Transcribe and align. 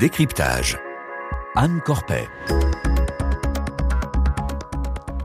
Décryptage. 0.00 0.76
Anne 1.54 1.80
Corpet. 1.84 2.26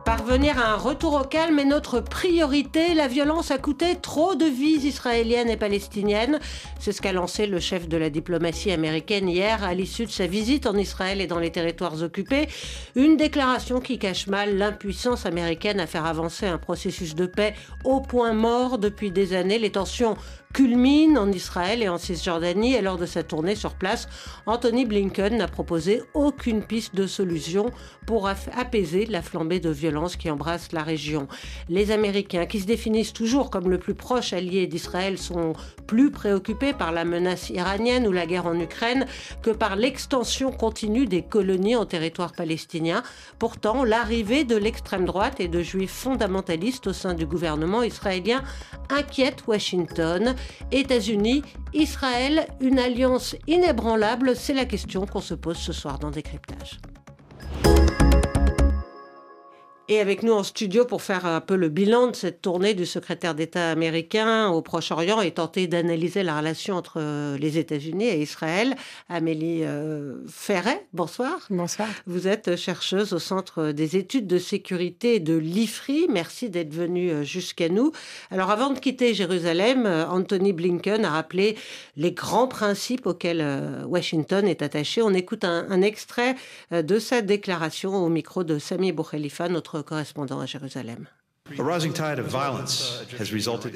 Parvenir 0.05 0.60
à 0.60 0.73
un 0.73 0.76
retour 0.76 1.16
au 1.16 1.23
calme 1.23 1.57
est 1.57 1.66
notre 1.66 2.02
priorité. 2.02 2.93
La 2.93 3.07
violence 3.07 3.50
a 3.50 3.57
coûté 3.57 3.96
trop 3.96 4.36
de 4.36 4.46
vies 4.46 4.86
israéliennes 4.86 5.50
et 5.50 5.57
palestiniennes. 5.57 6.39
C'est 6.79 6.92
ce 6.92 7.02
qu'a 7.02 7.14
lancé 7.14 7.47
le 7.47 7.60
chef 7.60 7.88
de 7.88 7.97
la 7.97 8.11
diplomatie 8.11 8.71
américaine 8.71 9.28
hier 9.28 9.64
à 9.64 9.74
l'issue 9.74 10.05
de 10.05 10.11
sa 10.11 10.28
visite 10.28 10.68
en 10.68 10.75
Israël 10.75 11.20
et 11.20 11.25
dans 11.25 11.39
les 11.39 11.51
territoires 11.51 12.04
occupés. 12.04 12.47
Une 12.96 13.18
déclaration 13.18 13.79
qui 13.79 13.97
cache 13.97 14.28
mal 14.28 14.56
l'impuissance 14.56 15.25
américaine 15.25 15.79
à 15.79 15.88
faire 15.88 16.06
avancer 16.06 16.46
un 16.46 16.60
processus 16.60 17.15
de 17.15 17.25
paix 17.25 17.56
au 17.83 18.00
point 18.00 18.33
mort 18.33 18.78
depuis 18.78 19.10
des 19.10 19.33
années. 19.33 19.57
Les 19.57 19.71
tensions 19.71 20.15
culmine 20.54 21.18
en 21.18 21.32
Israël 21.32 21.84
et 21.84 21.89
en 21.89 21.98
Cisjordanie 21.98 22.74
et 22.74 22.82
lors 22.82 22.98
de 22.98 23.06
sa 23.06 23.24
tournée 23.24 23.56
sur 23.56 23.76
place, 23.76 24.08
Anthony 24.46 24.86
Blinken 24.86 25.38
n'a 25.38 25.48
proposé 25.48 26.02
aucune 26.14 26.64
piste 26.64 26.96
de 26.96 27.08
solution 27.08 27.72
pour 28.08 28.28
apaiser 28.28 29.06
la 29.06 29.22
flambée 29.22 29.60
de 29.60 29.70
violence 29.70 30.16
qui 30.16 30.32
embrasse 30.32 30.72
la 30.72 30.82
région. 30.82 31.28
Les 31.70 31.92
Américains, 31.92 32.48
qui 32.48 32.59
se 32.59 32.66
définissent 32.66 33.14
toujours 33.14 33.52
comme 33.52 33.70
le 33.70 33.78
plus 33.78 33.94
proche 33.94 34.34
allié 34.34 34.66
d'Israël, 34.66 35.20
sont 35.20 35.53
plus 35.86 36.09
préoccupés 36.09 36.73
par 36.73 36.92
la 36.92 37.06
menace 37.06 37.52
iranienne 37.52 38.08
ou 38.08 38.11
la 38.11 38.25
guerre 38.25 38.47
en 38.47 38.59
Ukraine 38.59 39.06
que 39.44 39.52
par 39.52 39.75
l'extension 39.75 40.52
continue 40.52 41.06
des 41.06 41.22
colonies 41.22 41.75
en 41.75 41.86
territoire 41.86 42.31
palestinien. 42.31 43.03
Pourtant, 43.38 43.84
l'arrivée 43.84 44.44
de 44.44 44.56
l'extrême 44.56 45.06
droite 45.06 45.39
et 45.39 45.47
de 45.47 45.61
juifs 45.61 45.92
fondamentalistes 45.92 46.88
au 46.88 46.94
sein 46.94 47.14
du 47.14 47.28
gouvernement 47.28 47.84
israélien 47.84 48.44
inquiète 48.89 49.44
Washington. 49.47 50.36
États-Unis, 50.71 51.43
Israël, 51.73 52.47
une 52.61 52.79
alliance 52.79 53.35
inébranlable, 53.47 54.35
c'est 54.35 54.53
la 54.53 54.65
question 54.65 55.05
qu'on 55.05 55.21
se 55.21 55.33
pose 55.33 55.57
ce 55.57 55.73
soir 55.73 55.99
dans 55.99 56.11
Décryptage. 56.11 56.79
Et 59.91 59.99
avec 59.99 60.21
nous 60.21 60.33
en 60.33 60.43
studio 60.43 60.85
pour 60.85 61.01
faire 61.01 61.25
un 61.25 61.41
peu 61.41 61.55
le 61.55 61.67
bilan 61.67 62.11
de 62.11 62.15
cette 62.15 62.43
tournée 62.43 62.75
du 62.75 62.85
secrétaire 62.85 63.33
d'État 63.33 63.71
américain 63.71 64.49
au 64.49 64.61
Proche-Orient 64.61 65.19
et 65.19 65.31
tenter 65.31 65.65
d'analyser 65.65 66.21
la 66.21 66.37
relation 66.37 66.75
entre 66.75 66.97
euh, 66.97 67.39
les 67.39 67.57
États-Unis 67.57 68.05
et 68.05 68.21
Israël, 68.21 68.75
Amélie 69.09 69.63
euh, 69.63 70.17
Ferret, 70.27 70.85
bonsoir. 70.93 71.39
Bonsoir. 71.49 71.87
Vous 72.05 72.27
êtes 72.27 72.55
chercheuse 72.55 73.13
au 73.13 73.17
Centre 73.17 73.71
des 73.71 73.97
études 73.97 74.27
de 74.27 74.37
sécurité 74.37 75.19
de 75.19 75.35
l'IFRI. 75.35 76.05
Merci 76.07 76.51
d'être 76.51 76.71
venue 76.71 77.09
euh, 77.09 77.23
jusqu'à 77.23 77.69
nous. 77.69 77.91
Alors 78.29 78.51
avant 78.51 78.69
de 78.69 78.77
quitter 78.77 79.15
Jérusalem, 79.15 79.87
Anthony 79.87 80.53
Blinken 80.53 81.03
a 81.03 81.09
rappelé 81.09 81.57
les 81.97 82.11
grands 82.11 82.47
principes 82.47 83.07
auxquels 83.07 83.43
Washington 83.87 84.47
est 84.47 84.61
attaché. 84.61 85.01
On 85.01 85.15
écoute 85.15 85.43
un, 85.43 85.65
un 85.71 85.81
extrait 85.81 86.35
de 86.71 86.99
sa 86.99 87.23
déclaration 87.23 87.95
au 87.95 88.09
micro 88.09 88.43
de 88.43 88.59
Sami 88.59 88.91
Boukhalifa, 88.91 89.49
notre 89.49 89.78
correspondant 89.83 90.39
à 90.39 90.45
Jérusalem. 90.45 91.05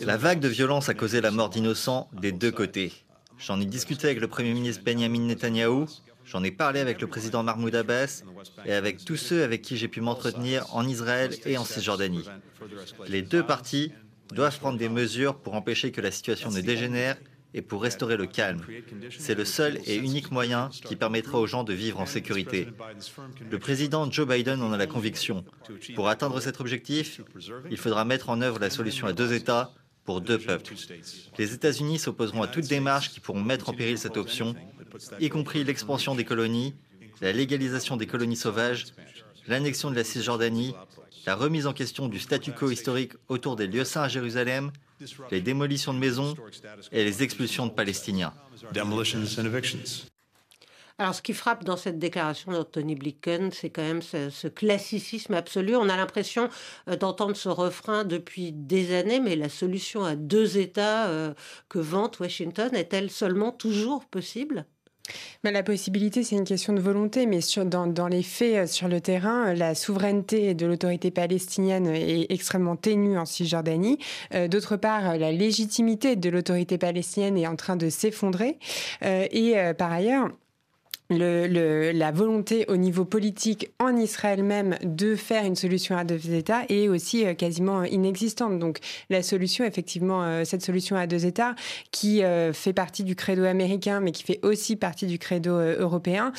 La 0.05 0.17
vague 0.17 0.39
de 0.39 0.47
violence 0.47 0.89
a 0.89 0.93
causé 0.93 1.21
la 1.21 1.31
mort 1.31 1.49
d'innocents 1.49 2.09
des 2.13 2.31
deux 2.31 2.51
côtés. 2.51 2.93
J'en 3.39 3.59
ai 3.59 3.65
discuté 3.65 4.07
avec 4.07 4.19
le 4.19 4.27
Premier 4.27 4.53
ministre 4.53 4.83
Benjamin 4.85 5.21
Netanyahou, 5.21 5.87
j'en 6.25 6.43
ai 6.43 6.51
parlé 6.51 6.79
avec 6.79 7.01
le 7.01 7.07
président 7.07 7.43
Mahmoud 7.43 7.75
Abbas 7.75 8.23
et 8.65 8.73
avec 8.73 9.03
tous 9.03 9.17
ceux 9.17 9.43
avec 9.43 9.61
qui 9.61 9.75
j'ai 9.75 9.87
pu 9.87 10.01
m'entretenir 10.01 10.65
en 10.73 10.87
Israël 10.87 11.35
et 11.45 11.57
en 11.57 11.65
Cisjordanie. 11.65 12.25
Les 13.07 13.21
deux 13.21 13.43
parties 13.43 13.91
doivent 14.33 14.59
prendre 14.59 14.77
des 14.77 14.89
mesures 14.89 15.35
pour 15.35 15.55
empêcher 15.55 15.91
que 15.91 16.01
la 16.01 16.11
situation 16.11 16.51
ne 16.51 16.61
dégénère 16.61 17.17
et 17.53 17.61
pour 17.61 17.81
restaurer 17.81 18.17
le 18.17 18.25
calme. 18.25 18.61
C'est 19.17 19.35
le 19.35 19.45
seul 19.45 19.79
et 19.85 19.95
unique 19.95 20.31
moyen 20.31 20.69
qui 20.69 20.95
permettra 20.95 21.39
aux 21.39 21.47
gens 21.47 21.63
de 21.63 21.73
vivre 21.73 21.99
en 21.99 22.05
sécurité. 22.05 22.67
Le 23.49 23.59
président 23.59 24.09
Joe 24.09 24.27
Biden 24.27 24.61
en 24.61 24.73
a 24.73 24.77
la 24.77 24.87
conviction. 24.87 25.45
Pour 25.95 26.09
atteindre 26.09 26.39
cet 26.39 26.59
objectif, 26.59 27.21
il 27.69 27.77
faudra 27.77 28.05
mettre 28.05 28.29
en 28.29 28.41
œuvre 28.41 28.59
la 28.59 28.69
solution 28.69 29.07
à 29.07 29.13
deux 29.13 29.33
États 29.33 29.71
pour 30.05 30.21
deux 30.21 30.37
peuples. 30.37 30.73
Les 31.37 31.53
États-Unis 31.53 31.99
s'opposeront 31.99 32.43
à 32.43 32.47
toute 32.47 32.67
démarche 32.67 33.09
qui 33.09 33.19
pourront 33.19 33.43
mettre 33.43 33.69
en 33.69 33.73
péril 33.73 33.97
cette 33.97 34.17
option, 34.17 34.55
y 35.19 35.29
compris 35.29 35.63
l'expansion 35.63 36.15
des 36.15 36.25
colonies, 36.25 36.75
la 37.21 37.31
légalisation 37.31 37.95
des 37.95 38.07
colonies 38.07 38.35
sauvages, 38.35 38.87
l'annexion 39.47 39.91
de 39.91 39.95
la 39.95 40.03
Cisjordanie, 40.03 40.75
la 41.25 41.35
remise 41.35 41.67
en 41.67 41.73
question 41.73 42.09
du 42.09 42.19
statu 42.19 42.51
quo 42.51 42.69
historique 42.69 43.13
autour 43.29 43.55
des 43.55 43.67
lieux 43.67 43.85
saints 43.85 44.03
à 44.03 44.07
Jérusalem 44.09 44.71
les 45.31 45.41
démolitions 45.41 45.93
de 45.93 45.99
maisons 45.99 46.35
et 46.91 47.03
les 47.03 47.23
expulsions 47.23 47.65
de 47.67 47.71
Palestiniens. 47.71 48.33
Alors, 50.99 51.15
ce 51.15 51.23
qui 51.23 51.33
frappe 51.33 51.63
dans 51.63 51.75
cette 51.75 51.97
déclaration 51.97 52.51
d'Anthony 52.51 52.95
Blinken, 52.95 53.51
c'est 53.51 53.71
quand 53.71 53.81
même 53.81 54.03
ce, 54.03 54.47
classicisme 54.47 55.33
absolu. 55.33 55.75
On 55.75 55.89
a 55.89 55.97
l'impression 55.97 56.49
euh, 56.87 56.95
d'entendre 56.95 57.35
ce 57.35 57.49
refrain 57.49 58.03
depuis 58.03 58.51
des 58.51 58.95
années, 58.95 59.19
mais 59.19 59.35
la 59.35 59.49
solution 59.49 60.03
à 60.03 60.15
deux 60.15 60.57
États 60.59 61.07
euh, 61.07 61.33
que 61.67 61.79
vante 61.79 62.19
Washington 62.19 62.75
est-elle 62.75 63.09
seulement 63.09 63.51
toujours 63.51 64.05
possible? 64.05 64.65
La 65.43 65.63
possibilité, 65.63 66.23
c'est 66.23 66.35
une 66.35 66.45
question 66.45 66.73
de 66.73 66.79
volonté, 66.79 67.25
mais 67.25 67.39
dans, 67.65 68.07
les 68.07 68.23
faits, 68.23 68.55
euh, 68.55 68.67
sur 68.67 68.87
le 68.87 69.01
terrain, 69.01 69.53
la 69.53 69.75
souveraineté 69.75 70.53
de 70.53 70.65
l'autorité 70.65 71.11
palestinienne 71.11 71.87
est 71.87 72.31
extrêmement 72.31 72.75
ténue 72.75 73.17
en 73.17 73.25
Cisjordanie. 73.25 73.99
Euh, 74.33 74.47
d'autre 74.47 74.77
part, 74.77 75.17
la 75.17 75.31
légitimité 75.31 76.15
de 76.15 76.29
l'autorité 76.29 76.77
palestinienne 76.77 77.37
est 77.37 77.47
en 77.47 77.55
train 77.55 77.75
de 77.75 77.89
s'effondrer. 77.89 78.57
Euh, 79.03 79.27
et 79.31 79.55
par 79.77 79.91
ailleurs, 79.91 80.29
la 81.09 82.11
volonté 82.11 82.65
au 82.67 82.77
niveau 82.77 83.05
politique 83.05 83.69
en 83.79 83.95
Israël 83.95 84.43
même 84.43 84.77
de 84.83 85.15
faire 85.15 85.45
une 85.45 85.55
solution 85.55 85.97
à 85.97 86.03
deux 86.03 86.33
États 86.33 86.63
est 86.69 86.87
aussi 86.87 87.25
euh, 87.25 87.33
quasiment 87.33 87.83
inexistante. 87.83 88.59
Donc 88.59 88.79
la 89.09 89.23
solution, 89.23 89.65
effectivement, 89.65 90.23
euh, 90.23 90.43
cette 90.45 90.63
solution 90.63 90.95
à 90.95 91.07
deux 91.07 91.25
États 91.25 91.55
qui 91.91 92.23
euh, 92.23 92.53
fait 92.53 92.73
partie 92.73 93.03
du 93.03 93.15
credo 93.15 93.43
américain, 93.43 93.99
mais 93.99 94.11
qui 94.11 94.23
fait 94.23 94.39
aussi 94.43 94.75
partie 94.75 95.07
du 95.07 95.19
credo 95.19 95.51
européen, 95.59 96.31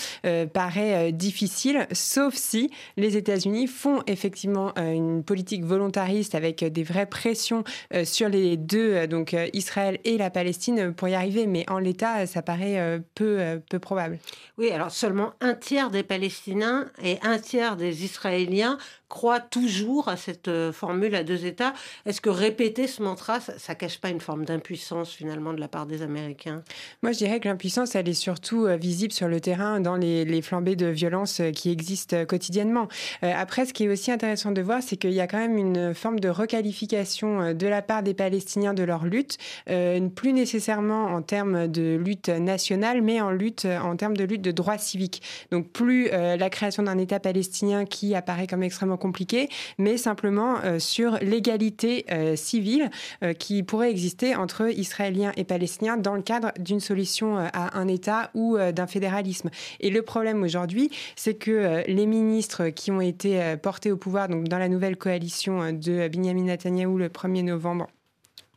paraît 0.52 1.12
difficile, 1.12 1.86
sauf 1.92 2.34
si 2.34 2.70
les 2.96 3.16
États-Unis 3.16 3.66
font 3.66 4.02
effectivement 4.06 4.75
une 4.76 5.22
politique 5.22 5.64
volontariste 5.64 6.34
avec 6.34 6.64
des 6.64 6.82
vraies 6.82 7.06
pressions 7.06 7.64
sur 8.04 8.28
les 8.28 8.56
deux, 8.56 9.06
donc 9.06 9.36
Israël 9.52 9.98
et 10.04 10.16
la 10.16 10.31
Palestine, 10.31 10.92
pour 10.94 11.08
y 11.08 11.14
arriver. 11.14 11.46
Mais 11.46 11.64
en 11.69 11.78
l'état, 11.78 12.26
ça 12.26 12.42
paraît 12.42 13.02
peu, 13.14 13.60
peu 13.69 13.78
probable. 13.78 14.19
Oui, 14.56 14.70
alors 14.70 14.92
seulement 14.92 15.32
un 15.41 15.54
tiers 15.54 15.91
des 15.91 16.04
Palestiniens 16.04 16.87
et 17.03 17.19
un 17.22 17.38
tiers 17.38 17.76
des 17.76 18.04
Israéliens 18.04 18.78
croit 19.09 19.41
toujours 19.41 20.09
à 20.09 20.16
cette 20.16 20.48
euh, 20.48 20.72
formule 20.72 21.15
à 21.16 21.25
deux 21.25 21.44
États. 21.44 21.72
Est-ce 22.06 22.20
que 22.20 22.31
répéter 22.31 22.87
ce 22.87 23.03
mantra, 23.03 23.41
ça, 23.41 23.53
ne 23.72 23.75
cache 23.75 24.00
pas 24.00 24.10
une 24.10 24.20
forme 24.20 24.44
d'impuissance 24.44 25.12
finalement 25.12 25.53
de 25.53 25.60
la 25.60 25.66
part 25.66 25.87
des 25.87 26.03
Américains? 26.03 26.62
Moi, 27.03 27.12
je 27.12 27.19
dirais 27.19 27.41
que 27.41 27.48
l'impuissance, 27.48 27.97
elle 27.97 28.09
est 28.09 28.12
surtout 28.12 28.66
euh, 28.66 28.76
visible 28.76 29.12
sur 29.12 29.26
le 29.26 29.41
terrain 29.41 29.81
dans 29.81 29.97
les, 29.97 30.43
flambées 30.43 30.76
de 30.76 30.87
violence 30.87 31.41
euh, 31.41 31.50
qui 31.50 31.70
existent 31.70 32.25
quotidiennement. 32.25 32.88
après, 33.22 33.66
ce 33.66 33.72
qui 33.72 33.84
est 33.84 33.88
aussi 33.88 34.12
intéressant 34.12 34.53
de 34.53 34.62
voir, 34.62 34.82
c'est 34.82 34.97
qu'il 34.97 35.12
y 35.12 35.20
a 35.20 35.26
quand 35.26 35.38
même 35.38 35.59
une 35.59 35.94
forme 35.94 36.20
de 36.20 36.28
requalification 36.28 37.54
de 37.54 37.66
la 37.66 37.82
part 37.82 38.03
des 38.03 38.14
Palestiniens 38.14 38.75
de 38.75 38.82
leur 38.82 39.04
lutte, 39.04 39.38
plus 39.66 40.32
nécessairement 40.32 41.06
en 41.06 41.22
termes 41.22 41.69
de 41.69 41.97
lutte 41.97 42.28
nationale, 42.28 43.03
mais 43.03 43.20
en 43.20 43.31
lutte 43.31 43.64
en 43.64 43.97
termes 43.97 44.16
de 44.16 44.25
lutte 44.25 44.44
de 44.44 44.53
droits 44.53 44.78
civiques. 44.78 45.22
Donc, 45.50 45.71
plus 45.71 46.09
la 46.10 46.50
création 46.50 46.82
d'un 46.82 46.99
État 46.99 47.19
palestinien 47.21 47.84
qui 47.84 48.15
apparaît 48.15 48.47
comme 48.47 48.62
extrêmement 48.62 48.97
compliqué, 48.97 49.49
mais 49.78 49.97
simplement 49.97 50.59
euh, 50.65 50.78
sur 50.78 51.19
l'égalité 51.20 52.05
euh, 52.11 52.37
civile 52.37 52.91
euh, 53.23 53.32
qui 53.32 53.62
pourrait 53.62 53.91
exister 53.91 54.35
entre 54.35 54.70
Israéliens 54.70 55.32
et 55.37 55.44
Palestiniens 55.44 55.96
dans 55.96 56.14
le 56.14 56.23
cadre 56.23 56.52
d'une 56.58 56.81
solution 56.81 57.37
à 57.38 57.79
un 57.79 57.88
État 57.88 58.31
ou 58.35 58.56
d'un 58.73 58.87
fédéralisme. 58.87 59.50
Et 59.81 59.91
le 59.91 60.02
problème 60.02 60.43
aujourd'hui, 60.43 60.90
c'est 61.17 61.35
que 61.35 61.82
les 61.87 62.06
ministres 62.06 62.69
qui 62.69 62.90
ont 62.90 63.00
été 63.00 63.56
portés 63.62 63.90
au 63.93 63.97
pouvoir 63.97 64.29
donc 64.29 64.49
dans 64.49 64.58
la 64.58 64.69
nouvelle 64.69 64.97
coalition 64.97 65.73
de 65.73 66.08
Benjamin 66.08 66.44
Netanyahu 66.44 66.99
le 66.99 67.08
1er 67.08 67.44
novembre 67.44 67.88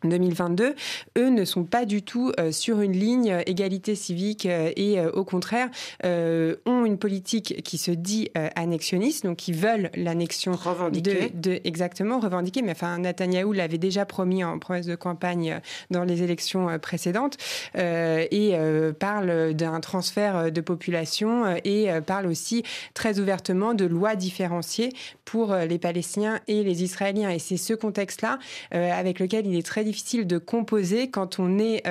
2022, 0.04 0.76
eux 1.18 1.30
ne 1.30 1.46
sont 1.46 1.64
pas 1.64 1.86
du 1.86 2.02
tout 2.04 2.32
euh, 2.40 2.52
sur 2.52 2.82
une 2.82 2.94
ligne 2.94 3.32
euh, 3.32 3.42
égalité 3.46 3.96
civique 3.96 4.46
euh, 4.46 4.72
et 4.76 5.00
au 5.14 5.24
contraire 5.24 5.70
ont 6.04 6.86
une 6.86 6.98
politique 6.98 7.62
qui 7.64 7.78
se 7.78 7.92
dit 7.92 8.30
annexionniste, 8.56 9.26
donc 9.26 9.38
qui 9.38 9.52
veulent 9.52 9.90
l'annexion 9.96 10.52
de, 10.52 11.30
de, 11.34 11.60
exactement 11.64 12.20
revendiquer. 12.20 12.62
Mais 12.62 12.72
enfin, 12.72 12.98
Netanyahou 13.00 13.54
l'avait 13.54 13.78
déjà 13.78 14.06
promis 14.06 14.44
en 14.44 14.60
promesse 14.60 14.86
de 14.86 14.96
campagne 14.96 15.60
dans 15.92 16.04
les 16.04 16.24
élections 16.24 16.78
précédentes 16.80 17.38
et 17.76 18.56
parle 19.00 19.54
d'un 19.54 19.80
transfert 19.80 20.52
de 20.52 20.62
population 20.62 21.56
et 21.64 21.90
parle 22.06 22.28
aussi 22.28 22.64
très 22.94 23.20
ouvertement 23.20 23.74
de 23.74 23.86
lois 23.86 24.16
différenciées 24.16 24.90
pour 25.26 25.56
les 25.56 25.80
Palestiniens 25.80 26.40
et 26.48 26.64
les 26.64 26.84
Israéliens. 26.84 27.30
Et 27.30 27.40
c'est 27.40 27.58
ce 27.58 27.74
contexte-là 27.74 28.40
avec 28.72 29.20
lequel 29.20 29.46
il 29.46 29.58
est 29.58 29.66
très 29.66 29.87
difficile 29.88 30.28
de 30.28 30.38
composer 30.38 31.10
quand 31.10 31.40
on, 31.40 31.60
est, 31.60 31.84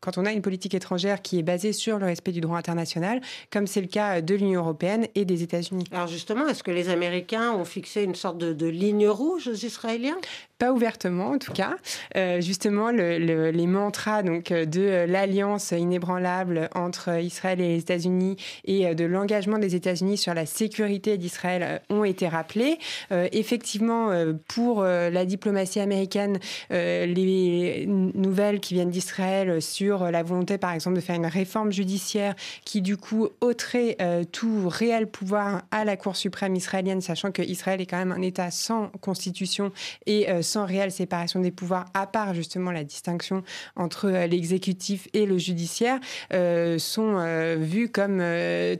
quand 0.00 0.18
on 0.18 0.26
a 0.26 0.32
une 0.32 0.42
politique 0.42 0.74
étrangère 0.74 1.22
qui 1.22 1.38
est 1.38 1.42
basée 1.42 1.72
sur 1.72 1.98
le 1.98 2.06
respect 2.06 2.32
du 2.32 2.40
droit 2.40 2.58
international, 2.58 3.20
comme 3.50 3.66
c'est 3.66 3.80
le 3.80 3.86
cas 3.86 4.20
de 4.20 4.34
l'Union 4.34 4.60
européenne 4.60 5.06
et 5.14 5.24
des 5.24 5.42
États-Unis. 5.42 5.84
Alors 5.92 6.06
justement, 6.06 6.46
est-ce 6.46 6.62
que 6.62 6.70
les 6.70 6.88
Américains 6.88 7.52
ont 7.52 7.64
fixé 7.64 8.02
une 8.02 8.14
sorte 8.14 8.38
de 8.38 8.66
ligne 8.66 9.08
rouge 9.08 9.48
aux 9.48 9.66
Israéliens 9.66 10.18
pas 10.62 10.72
ouvertement 10.72 11.30
en 11.30 11.38
tout 11.38 11.52
cas. 11.52 11.74
Euh, 12.14 12.40
justement, 12.40 12.92
les 12.92 13.66
mantras 13.66 14.22
donc 14.22 14.52
euh, 14.52 14.64
de 14.64 15.06
l'alliance 15.08 15.72
inébranlable 15.72 16.70
entre 16.76 17.20
Israël 17.20 17.60
et 17.60 17.66
les 17.66 17.78
États-Unis 17.80 18.36
et 18.64 18.86
euh, 18.86 18.94
de 18.94 19.04
l'engagement 19.04 19.58
des 19.58 19.74
États-Unis 19.74 20.18
sur 20.18 20.34
la 20.34 20.46
sécurité 20.46 21.18
d'Israël 21.18 21.82
ont 21.90 22.04
été 22.04 22.28
rappelés. 22.28 22.78
effectivement, 23.10 24.10
pour 24.48 24.82
la 24.82 25.24
diplomatie 25.24 25.80
américaine, 25.80 26.38
les 26.70 27.84
nouvelles 27.86 28.60
qui 28.60 28.74
viennent 28.74 28.90
d'Israël 28.90 29.60
sur 29.60 30.10
la 30.10 30.22
volonté, 30.22 30.58
par 30.58 30.72
exemple, 30.72 30.96
de 30.96 31.00
faire 31.00 31.16
une 31.16 31.26
réforme 31.26 31.72
judiciaire 31.72 32.34
qui, 32.64 32.82
du 32.82 32.96
coup, 32.96 33.28
ôterait 33.40 33.96
tout 34.32 34.68
réel 34.68 35.06
pouvoir 35.06 35.62
à 35.70 35.84
la 35.84 35.96
Cour 35.96 36.16
suprême 36.16 36.54
israélienne, 36.54 37.00
sachant 37.00 37.32
que 37.32 37.42
Israël 37.42 37.80
est 37.80 37.86
quand 37.86 37.98
même 37.98 38.12
un 38.12 38.22
État 38.22 38.50
sans 38.50 38.88
constitution 39.00 39.72
et 40.06 40.26
sans 40.42 40.51
réelle 40.60 40.92
séparation 40.92 41.40
des 41.40 41.50
pouvoirs, 41.50 41.86
à 41.94 42.06
part 42.06 42.34
justement 42.34 42.70
la 42.70 42.84
distinction 42.84 43.42
entre 43.76 44.08
euh, 44.08 44.26
l'exécutif 44.26 45.08
et 45.12 45.26
le 45.26 45.38
judiciaire, 45.38 45.98
euh, 46.32 46.78
sont 46.78 47.16
euh, 47.16 47.56
vues 47.58 47.88
comme 47.88 48.22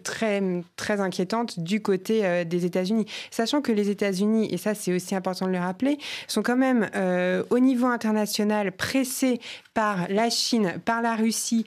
très, 0.02 0.42
très 0.76 1.00
inquiétantes 1.00 1.60
du 1.60 1.82
côté 1.82 2.44
des 2.44 2.64
États-Unis. 2.64 3.06
Sachant 3.30 3.60
que 3.60 3.72
les 3.72 3.90
États-Unis, 3.90 4.48
et 4.52 4.56
ça 4.56 4.74
c'est 4.74 4.94
aussi 4.94 5.14
important 5.14 5.46
de 5.46 5.52
le 5.52 5.58
rappeler, 5.58 5.98
sont 6.28 6.42
quand 6.42 6.56
même 6.56 6.88
au 7.50 7.58
niveau 7.58 7.86
international 7.86 8.72
pressés 8.72 9.40
par 9.74 10.06
la 10.08 10.30
Chine, 10.30 10.74
par 10.84 11.02
la 11.02 11.16
Russie, 11.16 11.64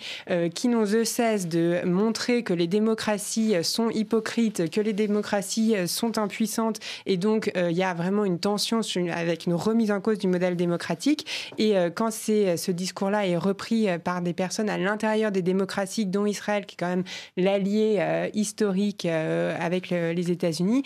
qui 0.54 0.68
n'ont 0.68 0.84
de 0.84 1.04
cesse 1.04 1.48
de 1.48 1.82
montrer 1.86 2.44
que 2.44 2.54
les 2.54 2.68
démocraties 2.68 3.56
sont 3.64 3.90
hypocrites, 3.90 4.70
que 4.70 4.82
les 4.82 4.94
démocraties 4.94 5.76
sont 5.88 6.18
impuissantes, 6.18 6.80
et 7.06 7.18
donc 7.18 7.52
il 7.56 7.76
y 7.76 7.84
a 7.84 7.94
vraiment 7.94 8.26
une 8.26 8.40
tension 8.40 8.82
avec 9.12 9.46
une 9.46 9.54
remise 9.54 9.92
en 9.92 9.95
cause 10.02 10.18
du 10.18 10.28
modèle 10.28 10.56
démocratique. 10.56 11.26
Et 11.58 11.78
euh, 11.78 11.90
quand 11.90 12.12
c'est, 12.12 12.58
ce 12.58 12.72
discours-là 12.72 13.28
est 13.28 13.38
repris 13.38 13.90
euh, 13.90 13.98
par 13.98 14.22
des 14.22 14.34
personnes 14.34 14.70
à 14.70 14.78
l'intérieur 14.78 15.32
des 15.32 15.42
démocraties, 15.42 16.06
dont 16.06 16.26
Israël, 16.26 16.66
qui 16.66 16.76
est 16.76 16.80
quand 16.80 16.90
même 16.90 17.04
l'allié 17.38 17.98
euh, 18.00 18.30
historique 18.34 19.06
avec 19.06 19.90
les 19.90 20.32
États-Unis, 20.32 20.84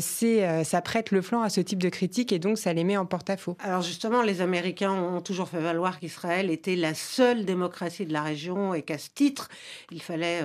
c'est, 0.00 0.64
ça 0.64 0.82
prête 0.82 1.10
le 1.10 1.22
flanc 1.22 1.42
à 1.42 1.50
ce 1.50 1.60
type 1.60 1.80
de 1.80 1.88
critique 1.88 2.32
et 2.32 2.38
donc 2.38 2.58
ça 2.58 2.72
les 2.72 2.84
met 2.84 2.96
en 2.96 3.06
porte-à-faux. 3.06 3.56
Alors 3.60 3.82
justement, 3.82 4.22
les 4.22 4.40
Américains 4.40 4.92
ont 4.92 5.20
toujours 5.20 5.48
fait 5.48 5.60
valoir 5.60 5.98
qu'Israël 5.98 6.50
était 6.50 6.76
la 6.76 6.94
seule 6.94 7.44
démocratie 7.44 8.06
de 8.06 8.12
la 8.12 8.22
région 8.22 8.74
et 8.74 8.82
qu'à 8.82 8.98
ce 8.98 9.08
titre, 9.14 9.48
il 9.90 10.02
fallait 10.02 10.40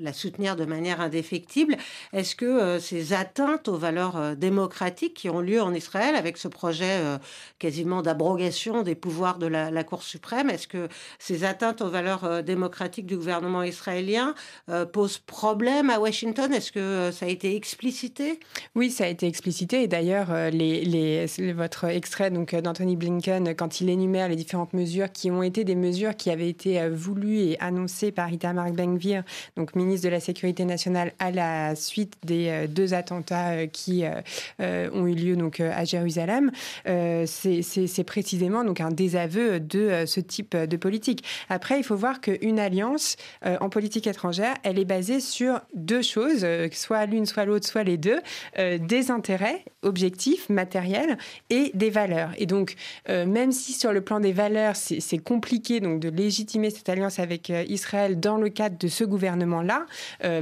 la 0.00 0.12
soutenir 0.12 0.56
de 0.56 0.64
manière 0.64 1.00
indéfectible. 1.00 1.76
Est-ce 2.12 2.36
que 2.36 2.78
ces 2.78 3.12
atteintes 3.12 3.68
aux 3.68 3.78
valeurs 3.78 4.36
démocratiques 4.36 5.14
qui 5.14 5.30
ont 5.30 5.40
lieu 5.40 5.62
en 5.62 5.72
Israël 5.74 6.14
avec 6.14 6.36
ce 6.36 6.48
projet 6.48 7.00
quasiment 7.58 8.02
d'abrogation 8.02 8.82
des 8.82 8.94
pouvoirs 8.94 9.38
de 9.38 9.46
la, 9.46 9.84
Cour 9.84 10.02
suprême. 10.02 10.50
Est-ce 10.50 10.66
que 10.66 10.88
ces 11.18 11.44
atteintes 11.44 11.80
aux 11.80 11.88
valeurs 11.88 12.24
euh, 12.24 12.42
démocratiques 12.42 13.06
du 13.06 13.16
gouvernement 13.16 13.62
israélien 13.62 14.34
euh, 14.68 14.84
posent 14.84 15.18
problème 15.18 15.90
à 15.90 16.00
Washington? 16.00 16.52
Est-ce 16.52 16.72
que 16.72 16.80
euh, 16.80 17.12
ça 17.12 17.26
a 17.26 17.28
été 17.28 17.54
explicité? 17.54 18.40
Oui, 18.74 18.90
ça 18.90 19.04
a 19.04 19.06
été 19.06 19.28
explicité. 19.28 19.82
Et 19.82 19.86
d'ailleurs, 19.86 20.28
votre 21.54 21.84
extrait 21.84 22.30
donc 22.30 22.54
d'Anthony 22.54 22.96
Blinken, 22.96 23.54
quand 23.54 23.80
il 23.80 23.88
énumère 23.88 24.28
les 24.28 24.36
différentes 24.36 24.72
mesures 24.72 25.12
qui 25.12 25.30
ont 25.30 25.42
été 25.42 25.62
des 25.62 25.76
mesures 25.76 26.16
qui 26.16 26.30
avaient 26.30 26.48
été 26.48 26.88
voulues 26.88 27.38
et 27.38 27.60
annoncées 27.60 28.10
par 28.10 28.32
Itamar 28.32 28.70
Ben-Gvir, 28.72 29.22
donc 29.56 29.74
ministre 29.76 30.06
de 30.06 30.10
la 30.10 30.20
Sécurité 30.20 30.64
nationale, 30.64 31.12
à 31.18 31.30
la 31.30 31.76
suite 31.76 32.14
des 32.24 32.66
deux 32.68 32.94
attentats 32.94 33.66
qui 33.68 34.04
ont 34.58 35.06
eu 35.06 35.14
lieu 35.14 35.36
donc 35.36 35.60
à 35.60 35.84
Jérusalem, 35.84 36.50
c'est 37.62 38.04
précisément 38.04 38.64
donc 38.64 38.80
un 38.80 38.90
désaveu 38.90 39.60
de 39.60 39.80
euh, 39.80 40.06
ce 40.06 40.20
type 40.20 40.56
de 40.56 40.76
politique. 40.76 41.24
Après, 41.48 41.78
il 41.78 41.84
faut 41.84 41.96
voir 41.96 42.20
qu'une 42.20 42.58
alliance 42.58 43.16
euh, 43.44 43.56
en 43.60 43.68
politique 43.68 44.06
étrangère, 44.06 44.54
elle 44.62 44.78
est 44.78 44.84
basée 44.84 45.20
sur 45.20 45.60
deux 45.74 46.02
choses, 46.02 46.44
euh, 46.44 46.68
soit 46.72 47.06
l'une, 47.06 47.26
soit 47.26 47.44
l'autre, 47.44 47.66
soit 47.66 47.84
les 47.84 47.96
deux, 47.96 48.20
des 48.56 49.10
intérêts 49.10 49.64
objectifs, 49.82 50.48
matériels 50.48 51.18
et 51.50 51.70
des 51.74 51.90
valeurs. 51.90 52.30
Et 52.38 52.46
donc, 52.46 52.74
même 53.08 53.52
si 53.52 53.72
sur 53.72 53.92
le 53.92 54.00
plan 54.00 54.20
des 54.20 54.32
valeurs, 54.32 54.74
c'est 54.76 55.18
compliqué 55.18 55.80
donc 55.80 56.00
de 56.00 56.08
légitimer 56.08 56.70
cette 56.70 56.88
alliance 56.88 57.18
avec 57.18 57.50
Israël 57.68 58.18
dans 58.18 58.36
le 58.36 58.48
cadre 58.48 58.76
de 58.78 58.88
ce 58.88 59.04
gouvernement-là, 59.04 59.86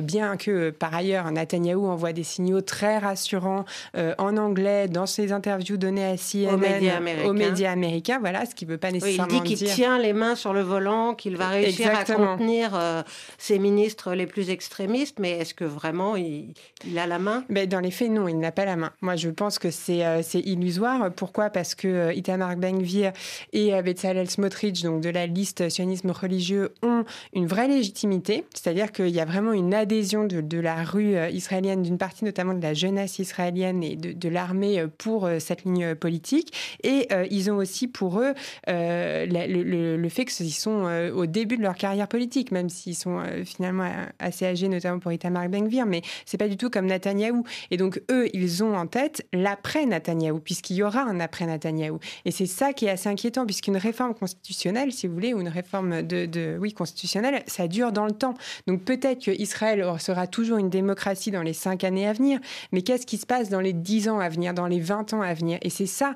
bien 0.00 0.36
que 0.36 0.70
par 0.70 0.94
ailleurs 0.94 1.30
Netanyahou 1.30 1.86
envoie 1.86 2.12
des 2.12 2.24
signaux 2.24 2.60
très 2.60 2.98
rassurants 2.98 3.64
en 3.94 4.36
anglais 4.36 4.88
dans 4.88 5.06
ses 5.06 5.32
interviews 5.32 5.76
données 5.76 6.06
à 6.06 6.16
CNN, 6.16 6.93
aux 7.24 7.32
médias 7.32 7.72
américains, 7.72 8.18
voilà, 8.20 8.46
ce 8.46 8.54
qui 8.54 8.66
ne 8.66 8.70
veut 8.70 8.78
pas 8.78 8.90
nécessairement 8.90 9.26
dire... 9.26 9.42
il 9.44 9.48
dit 9.48 9.56
qu'il 9.56 9.68
tient 9.68 9.98
les 9.98 10.12
mains 10.12 10.34
sur 10.34 10.52
le 10.52 10.60
volant, 10.60 11.14
qu'il 11.14 11.36
va 11.36 11.48
réussir 11.48 11.90
à 11.94 12.04
contenir 12.04 12.72
euh, 12.74 13.02
ses 13.38 13.58
ministres 13.58 14.14
les 14.14 14.26
plus 14.26 14.50
extrémistes, 14.50 15.18
mais 15.18 15.32
est-ce 15.32 15.54
que 15.54 15.64
vraiment 15.64 16.16
il, 16.16 16.54
a 16.96 17.06
la 17.06 17.18
main? 17.18 17.44
Mais 17.48 17.66
Dans 17.66 17.80
les 17.80 17.90
faits, 17.90 18.10
non, 18.10 18.28
il 18.28 18.38
n'a 18.38 18.52
pas 18.52 18.64
la 18.64 18.76
main. 18.76 18.92
Moi, 19.00 19.16
je 19.16 19.28
pense 19.28 19.58
que 19.58 19.70
c'est 19.70 20.04
euh, 20.04 20.22
illusoire. 20.34 21.10
Pourquoi? 21.14 21.50
Parce 21.50 21.74
que 21.74 21.88
euh, 21.88 22.12
Itamar 22.12 22.56
Ben-Gvir 22.56 23.12
et 23.52 23.70
Bezalel 23.82 24.30
Smotrich, 24.30 24.82
donc 24.82 25.00
de 25.00 25.10
la 25.10 25.26
liste 25.26 25.68
sionisme 25.68 26.10
religieux, 26.10 26.72
ont 26.82 27.04
une 27.32 27.46
vraie 27.46 27.68
légitimité, 27.68 28.44
c'est-à-dire 28.54 28.92
qu'il 28.92 29.08
y 29.08 29.20
a 29.20 29.24
vraiment 29.24 29.52
une 29.52 29.74
adhésion 29.74 30.24
de, 30.24 30.40
de 30.40 30.58
la 30.58 30.82
rue 30.82 31.16
israélienne, 31.30 31.82
d'une 31.82 31.98
partie 31.98 32.24
notamment 32.24 32.54
de 32.54 32.62
la 32.62 32.74
jeunesse 32.74 33.18
israélienne 33.18 33.82
et 33.82 33.96
de, 33.96 34.12
de 34.12 34.28
l'armée 34.28 34.84
pour 34.98 35.28
cette 35.38 35.64
ligne 35.64 35.94
politique. 35.94 36.52
Et 36.84 37.08
euh, 37.12 37.26
ils 37.30 37.50
ont 37.50 37.56
aussi 37.56 37.88
pour 37.88 38.20
eux 38.20 38.34
euh, 38.68 39.26
le, 39.26 40.08
fait 40.08 40.26
qu'ils 40.26 40.52
sont 40.52 40.86
euh, 40.86 41.12
au 41.12 41.26
début 41.26 41.56
de 41.56 41.62
leur 41.62 41.74
carrière 41.74 42.06
politique, 42.06 42.52
même 42.52 42.68
s'ils 42.68 42.94
sont 42.94 43.22
finalement 43.44 43.90
assez 44.18 44.44
âgés, 44.44 44.68
notamment 44.68 44.98
pour 44.98 45.10
Itamar 45.10 45.48
Ben-Gvir, 45.48 45.86
mais 45.86 46.02
c'est 46.26 46.36
pas 46.36 46.46
du 46.46 46.56
tout 46.56 46.70
comme 46.70 46.86
Netanyahou. 46.86 47.42
Et 47.70 47.76
donc 47.76 48.00
eux, 48.10 48.28
ils 48.34 48.62
ont 48.62 48.76
en 48.76 48.86
tête 48.86 49.26
l'après 49.32 49.86
Netanyahou, 49.86 50.38
puisqu'il 50.40 50.76
y 50.76 50.82
aura 50.82 51.02
un 51.02 51.20
après 51.20 51.46
Netanyahou. 51.46 51.98
Et 52.26 52.30
c'est 52.30 52.46
ça 52.46 52.72
qui 52.72 52.84
est 52.84 52.90
assez 52.90 53.08
inquiétant, 53.08 53.46
puisqu'une 53.46 53.78
réforme 53.78 54.14
constitutionnelle, 54.14 54.92
si 54.92 55.06
vous 55.06 55.14
voulez, 55.14 55.32
ou 55.32 55.40
une 55.40 55.48
réforme 55.48 56.02
de, 56.02 56.58
oui 56.60 56.74
constitutionnelle, 56.74 57.42
ça 57.46 57.66
dure 57.66 57.92
dans 57.92 58.04
le 58.04 58.12
temps. 58.12 58.34
Donc 58.66 58.84
peut-être 58.84 59.20
qu'Israël 59.20 59.84
sera 59.98 60.26
toujours 60.26 60.58
une 60.58 60.70
démocratie 60.70 61.30
dans 61.30 61.42
les 61.42 61.54
cinq 61.54 61.82
années 61.82 62.06
à 62.06 62.12
venir, 62.12 62.38
mais 62.72 62.82
qu'est-ce 62.82 63.06
qui 63.06 63.16
se 63.16 63.26
passe 63.26 63.48
dans 63.48 63.60
les 63.60 63.72
dix 63.72 64.08
ans 64.08 64.20
à 64.20 64.28
venir, 64.28 64.52
dans 64.52 64.66
les 64.66 64.80
vingt 64.80 65.12
ans 65.14 65.22
à 65.22 65.32
venir? 65.32 65.58
Et 65.62 65.70
c'est 65.70 65.86
ça 65.86 66.14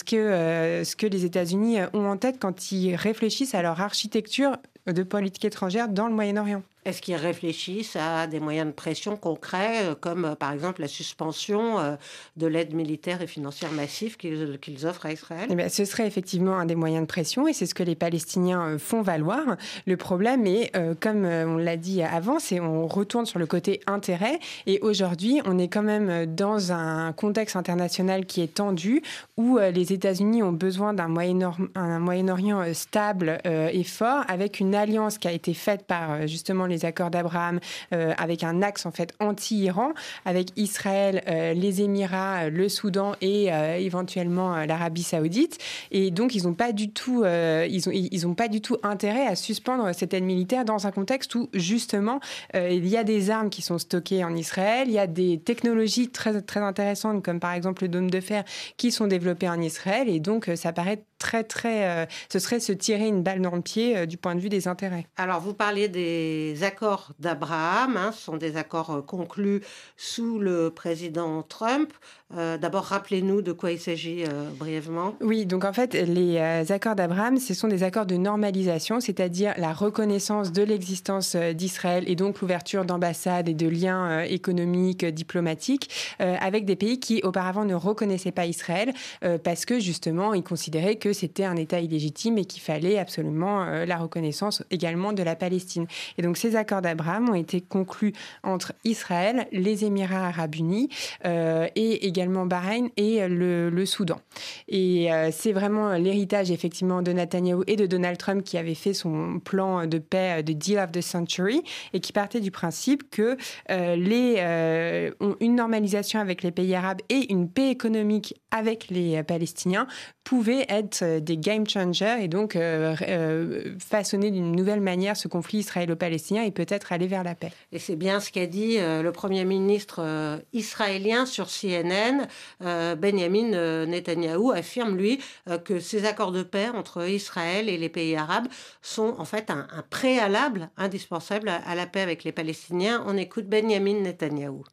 ce 0.00 0.04
que 0.04 0.16
euh, 0.16 0.84
ce 0.84 0.96
que 0.96 1.06
les 1.06 1.24
États-Unis 1.24 1.78
ont 1.92 2.06
en 2.06 2.16
tête 2.16 2.38
quand 2.40 2.72
ils 2.72 2.94
réfléchissent 2.96 3.54
à 3.54 3.62
leur 3.62 3.80
architecture 3.80 4.56
de 4.86 5.02
politique 5.02 5.44
étrangère 5.44 5.88
dans 5.88 6.08
le 6.08 6.14
Moyen-Orient. 6.14 6.62
Est-ce 6.86 7.02
qu'ils 7.02 7.16
réfléchissent 7.16 7.96
à 7.96 8.26
des 8.26 8.40
moyens 8.40 8.68
de 8.68 8.72
pression 8.72 9.16
concrets, 9.16 9.84
euh, 9.84 9.94
comme 9.94 10.24
euh, 10.24 10.34
par 10.34 10.50
exemple 10.52 10.80
la 10.80 10.88
suspension 10.88 11.78
euh, 11.78 11.96
de 12.38 12.46
l'aide 12.46 12.74
militaire 12.74 13.20
et 13.20 13.26
financière 13.26 13.70
massive 13.70 14.16
qu'ils 14.16 14.86
offrent 14.86 15.04
à 15.04 15.12
Israël? 15.12 15.48
Eh 15.50 15.68
Ce 15.68 15.84
serait 15.84 16.06
effectivement 16.06 16.56
un 16.56 16.64
des 16.64 16.74
moyens 16.74 17.02
de 17.02 17.06
pression 17.06 17.46
et 17.46 17.52
c'est 17.52 17.66
ce 17.66 17.74
que 17.74 17.82
les 17.82 17.96
Palestiniens 17.96 18.78
font 18.78 19.02
valoir. 19.02 19.56
Le 19.86 19.96
problème 19.98 20.46
est, 20.46 20.72
comme 21.00 21.24
on 21.24 21.56
l'a 21.58 21.76
dit 21.76 22.02
avant, 22.02 22.38
c'est 22.38 22.60
on 22.60 22.86
retourne 22.86 23.26
sur 23.26 23.38
le 23.38 23.46
côté 23.46 23.80
intérêt 23.86 24.38
et 24.66 24.78
aujourd'hui 24.80 25.40
on 25.44 25.58
est 25.58 25.68
quand 25.68 25.82
même 25.82 26.26
dans 26.34 26.72
un 26.72 27.12
contexte 27.12 27.56
international 27.56 28.24
qui 28.24 28.40
est 28.40 28.54
tendu 28.54 29.02
où 29.36 29.58
les 29.58 29.92
États-Unis 29.92 30.42
ont 30.42 30.52
besoin 30.52 30.94
d'un 30.94 31.08
Moyen-Orient 31.08 32.72
stable 32.72 33.38
et 33.44 33.84
fort 33.84 34.24
avec 34.28 34.60
une 34.60 34.74
alliance 34.74 35.18
qui 35.18 35.28
a 35.28 35.32
été 35.32 35.54
faite 35.54 35.84
par 35.86 36.26
justement 36.26 36.66
les 36.70 36.84
accords 36.84 37.10
d'Abraham, 37.10 37.60
euh, 37.92 38.14
avec 38.16 38.44
un 38.44 38.62
axe 38.62 38.86
en 38.86 38.90
fait 38.90 39.14
anti-Iran, 39.20 39.92
avec 40.24 40.48
Israël, 40.56 41.22
euh, 41.28 41.52
les 41.52 41.82
Émirats, 41.82 42.44
euh, 42.44 42.50
le 42.50 42.68
Soudan 42.68 43.12
et 43.20 43.50
éventuellement 43.78 44.64
l'Arabie 44.64 45.02
Saoudite. 45.02 45.58
Et 45.90 46.10
donc 46.10 46.34
ils 46.34 46.44
n'ont 46.44 46.54
pas 46.54 46.72
du 46.72 46.90
tout, 46.90 47.24
ils 47.24 48.34
pas 48.36 48.48
du 48.48 48.60
tout 48.60 48.76
intérêt 48.82 49.26
à 49.26 49.34
suspendre 49.34 49.92
cette 49.94 50.14
aide 50.14 50.24
militaire 50.24 50.64
dans 50.64 50.86
un 50.86 50.90
contexte 50.90 51.34
où 51.34 51.48
justement 51.52 52.20
il 52.54 52.86
y 52.86 52.96
a 52.96 53.04
des 53.04 53.30
armes 53.30 53.50
qui 53.50 53.62
sont 53.62 53.78
stockées 53.78 54.24
en 54.24 54.36
Israël, 54.36 54.88
il 54.88 54.94
y 54.94 54.98
a 54.98 55.06
des 55.06 55.40
technologies 55.40 56.08
très 56.08 56.40
très 56.40 56.60
intéressantes 56.60 57.22
comme 57.24 57.40
par 57.40 57.52
exemple 57.52 57.82
le 57.82 57.88
dôme 57.88 58.10
de 58.10 58.20
fer 58.20 58.44
qui 58.76 58.92
sont 58.92 59.06
développées 59.06 59.48
en 59.48 59.60
Israël 59.60 60.08
et 60.08 60.20
donc 60.20 60.50
ça 60.54 60.72
paraît 60.72 61.02
très, 61.20 61.44
très. 61.44 62.08
ce 62.28 62.38
serait 62.40 62.58
se 62.58 62.72
tirer 62.72 63.06
une 63.06 63.22
balle 63.22 63.40
dans 63.40 63.54
le 63.54 63.60
pied 63.60 64.06
du 64.06 64.16
point 64.16 64.34
de 64.34 64.40
vue 64.40 64.48
des 64.48 64.66
intérêts. 64.66 65.06
Alors, 65.16 65.40
vous 65.40 65.54
parliez 65.54 65.88
des 65.88 66.64
accords 66.64 67.12
d'Abraham. 67.20 67.96
Hein, 67.96 68.10
ce 68.12 68.22
sont 68.22 68.36
des 68.36 68.56
accords 68.56 69.04
conclus 69.06 69.60
sous 69.96 70.38
le 70.38 70.70
président 70.70 71.42
Trump. 71.42 71.92
D'abord, 72.32 72.84
rappelez-nous 72.84 73.42
de 73.42 73.50
quoi 73.50 73.72
il 73.72 73.80
s'agit 73.80 74.22
brièvement. 74.56 75.16
Oui, 75.20 75.46
donc 75.46 75.64
en 75.64 75.72
fait, 75.72 75.94
les 75.94 76.38
accords 76.70 76.94
d'Abraham, 76.94 77.38
ce 77.38 77.54
sont 77.54 77.66
des 77.66 77.82
accords 77.82 78.06
de 78.06 78.16
normalisation, 78.16 79.00
c'est-à-dire 79.00 79.52
la 79.56 79.72
reconnaissance 79.72 80.52
de 80.52 80.62
l'existence 80.62 81.34
d'Israël 81.34 82.04
et 82.06 82.14
donc 82.14 82.40
l'ouverture 82.40 82.84
d'ambassades 82.84 83.48
et 83.48 83.54
de 83.54 83.68
liens 83.68 84.22
économiques, 84.22 85.04
diplomatiques 85.04 85.90
avec 86.18 86.64
des 86.64 86.76
pays 86.76 87.00
qui 87.00 87.20
auparavant 87.22 87.64
ne 87.64 87.74
reconnaissaient 87.74 88.32
pas 88.32 88.46
Israël 88.46 88.92
euh, 89.24 89.38
parce 89.38 89.64
que 89.64 89.78
justement 89.78 90.34
ils 90.34 90.42
considéraient 90.42 90.96
c'était 91.12 91.44
un 91.44 91.56
État 91.56 91.80
illégitime 91.80 92.38
et 92.38 92.44
qu'il 92.44 92.62
fallait 92.62 92.98
absolument 92.98 93.62
euh, 93.62 93.84
la 93.84 93.96
reconnaissance 93.96 94.62
également 94.70 95.12
de 95.12 95.22
la 95.22 95.36
Palestine. 95.36 95.86
Et 96.18 96.22
donc 96.22 96.36
ces 96.36 96.56
accords 96.56 96.82
d'Abraham 96.82 97.28
ont 97.28 97.34
été 97.34 97.60
conclus 97.60 98.12
entre 98.42 98.72
Israël, 98.84 99.46
les 99.52 99.84
Émirats 99.84 100.28
arabes 100.28 100.54
unis 100.54 100.88
euh, 101.24 101.68
et 101.74 102.06
également 102.06 102.46
Bahreïn 102.46 102.88
et 102.96 103.26
le, 103.28 103.70
Soudan. 103.86 104.20
Et 104.68 105.08
c'est 105.32 105.52
vraiment 105.52 105.94
l'héritage 105.94 106.50
effectivement 106.50 107.00
de 107.00 107.12
Netanyahou 107.12 107.64
et 107.66 107.76
de 107.76 107.86
Donald 107.86 108.18
Trump 108.18 108.44
qui 108.44 108.58
avait 108.58 108.74
fait 108.74 108.92
son 108.92 109.40
plan 109.40 109.86
de 109.86 109.98
paix 109.98 110.42
de 110.42 110.52
Deal 110.52 110.78
of 110.78 110.92
the 110.92 111.00
Century 111.00 111.62
et 111.94 112.00
qui 112.00 112.12
partait 112.12 112.40
du 112.40 112.50
principe 112.50 113.10
que 113.10 113.36
les 113.68 115.10
ont 115.20 115.36
une 115.40 115.56
normalisation 115.56 116.20
avec 116.20 116.42
les 116.42 116.50
pays 116.50 116.74
arabes 116.74 117.00
et 117.08 117.32
une 117.32 117.48
paix 117.48 117.70
économique 117.70 118.34
avec 118.50 118.88
les 118.90 119.16
euh, 119.16 119.22
Palestiniens 119.22 119.86
pouvaient 120.24 120.66
être 120.68 120.99
euh, 121.02 121.20
des 121.20 121.36
game 121.36 121.66
changers 121.66 122.16
et 122.20 122.28
donc 122.28 122.56
euh, 122.56 123.76
façonner 123.78 124.30
d'une 124.30 124.52
nouvelle 124.52 124.80
manière 124.80 125.16
ce 125.16 125.28
conflit 125.28 125.58
israélo-palestinien 125.58 126.42
et 126.42 126.50
peut-être 126.50 126.92
aller 126.92 127.06
vers 127.06 127.24
la 127.24 127.34
paix. 127.34 127.52
Et 127.72 127.78
c'est 127.78 127.96
bien 127.96 128.20
ce 128.20 128.30
qu'a 128.30 128.46
dit 128.46 128.78
le 128.78 129.10
Premier 129.10 129.44
ministre 129.44 130.40
israélien 130.52 131.26
sur 131.26 131.48
CNN. 131.48 132.26
Benjamin 132.60 133.86
Netanyahou 133.86 134.50
affirme, 134.52 134.96
lui, 134.96 135.20
que 135.64 135.80
ces 135.80 136.04
accords 136.04 136.32
de 136.32 136.42
paix 136.42 136.68
entre 136.68 137.08
Israël 137.08 137.68
et 137.68 137.76
les 137.76 137.88
pays 137.88 138.16
arabes 138.16 138.48
sont 138.82 139.14
en 139.18 139.24
fait 139.24 139.50
un, 139.50 139.66
préalable 139.90 140.70
indispensable 140.76 141.48
à 141.48 141.74
la 141.74 141.86
paix 141.86 142.00
avec 142.00 142.24
les 142.24 142.32
Palestiniens. 142.32 143.02
On 143.06 143.16
écoute 143.16 143.46
Benjamin 143.46 144.00
Netanyahou. 144.00 144.64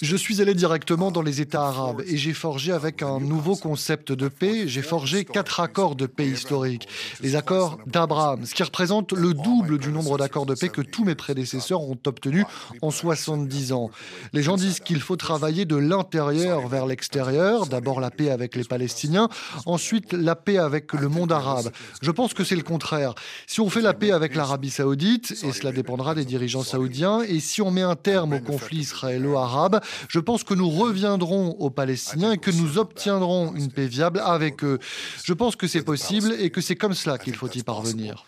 Je 0.00 0.16
suis 0.16 0.40
allé 0.40 0.54
directement 0.54 1.10
dans 1.10 1.22
les 1.22 1.40
États 1.40 1.62
arabes 1.62 2.02
et 2.06 2.16
j'ai 2.16 2.32
forgé 2.32 2.72
avec 2.72 3.02
un 3.02 3.20
nouveau 3.20 3.56
concept 3.56 4.12
de 4.12 4.28
paix. 4.28 4.66
J'ai 4.66 4.82
forgé 4.82 5.24
quatre 5.24 5.60
accords 5.60 5.96
de 5.96 6.06
paix 6.06 6.26
historiques. 6.26 6.88
Les 7.20 7.36
accords 7.36 7.78
d'Abraham, 7.86 8.44
ce 8.44 8.54
qui 8.54 8.62
représente 8.62 9.12
le 9.12 9.34
double 9.34 9.78
du 9.78 9.90
nombre 9.90 10.18
d'accords 10.18 10.46
de 10.46 10.54
paix 10.54 10.68
que 10.68 10.80
tous 10.80 11.04
mes 11.04 11.14
prédécesseurs 11.14 11.82
ont 11.82 11.98
obtenus 12.06 12.44
en 12.82 12.90
70 12.90 13.72
ans. 13.72 13.90
Les 14.32 14.42
gens 14.42 14.56
disent 14.56 14.80
qu'il 14.80 15.00
faut 15.00 15.16
travailler 15.16 15.64
de 15.64 15.76
l'intérieur 15.76 16.68
vers 16.68 16.86
l'extérieur. 16.86 17.66
D'abord 17.66 18.00
la 18.00 18.10
paix 18.10 18.30
avec 18.30 18.56
les 18.56 18.64
Palestiniens, 18.64 19.28
ensuite 19.66 20.12
la 20.12 20.36
paix 20.36 20.58
avec 20.58 20.92
le 20.92 21.08
monde 21.08 21.32
arabe. 21.32 21.70
Je 22.02 22.10
pense 22.10 22.34
que 22.34 22.44
c'est 22.44 22.56
le 22.56 22.62
contraire. 22.62 23.14
Si 23.46 23.60
on 23.60 23.70
fait 23.70 23.80
la 23.80 23.94
paix 23.94 24.10
avec 24.10 24.34
l'Arabie 24.34 24.70
saoudite, 24.70 25.32
et 25.42 25.52
cela 25.52 25.72
dépendra 25.72 26.14
des 26.14 26.24
dirigeants 26.24 26.62
saoudiens, 26.62 27.22
et 27.22 27.40
si 27.40 27.62
on 27.62 27.70
met 27.70 27.82
un 27.82 27.96
terme 27.96 28.34
au 28.34 28.40
conflit 28.40 28.79
israélo-arabe. 28.80 29.80
Je 30.08 30.18
pense 30.18 30.44
que 30.44 30.54
nous 30.54 30.70
reviendrons 30.70 31.50
aux 31.58 31.70
Palestiniens 31.70 32.32
et 32.32 32.38
que 32.38 32.50
nous 32.50 32.78
obtiendrons 32.78 33.54
une 33.54 33.70
paix 33.70 33.86
viable 33.86 34.20
avec 34.24 34.64
eux. 34.64 34.78
Je 35.24 35.32
pense 35.32 35.56
que 35.56 35.66
c'est 35.66 35.82
possible 35.82 36.32
et 36.38 36.50
que 36.50 36.60
c'est 36.60 36.76
comme 36.76 36.94
cela 36.94 37.18
qu'il 37.18 37.36
faut 37.36 37.48
y 37.48 37.62
parvenir. 37.62 38.26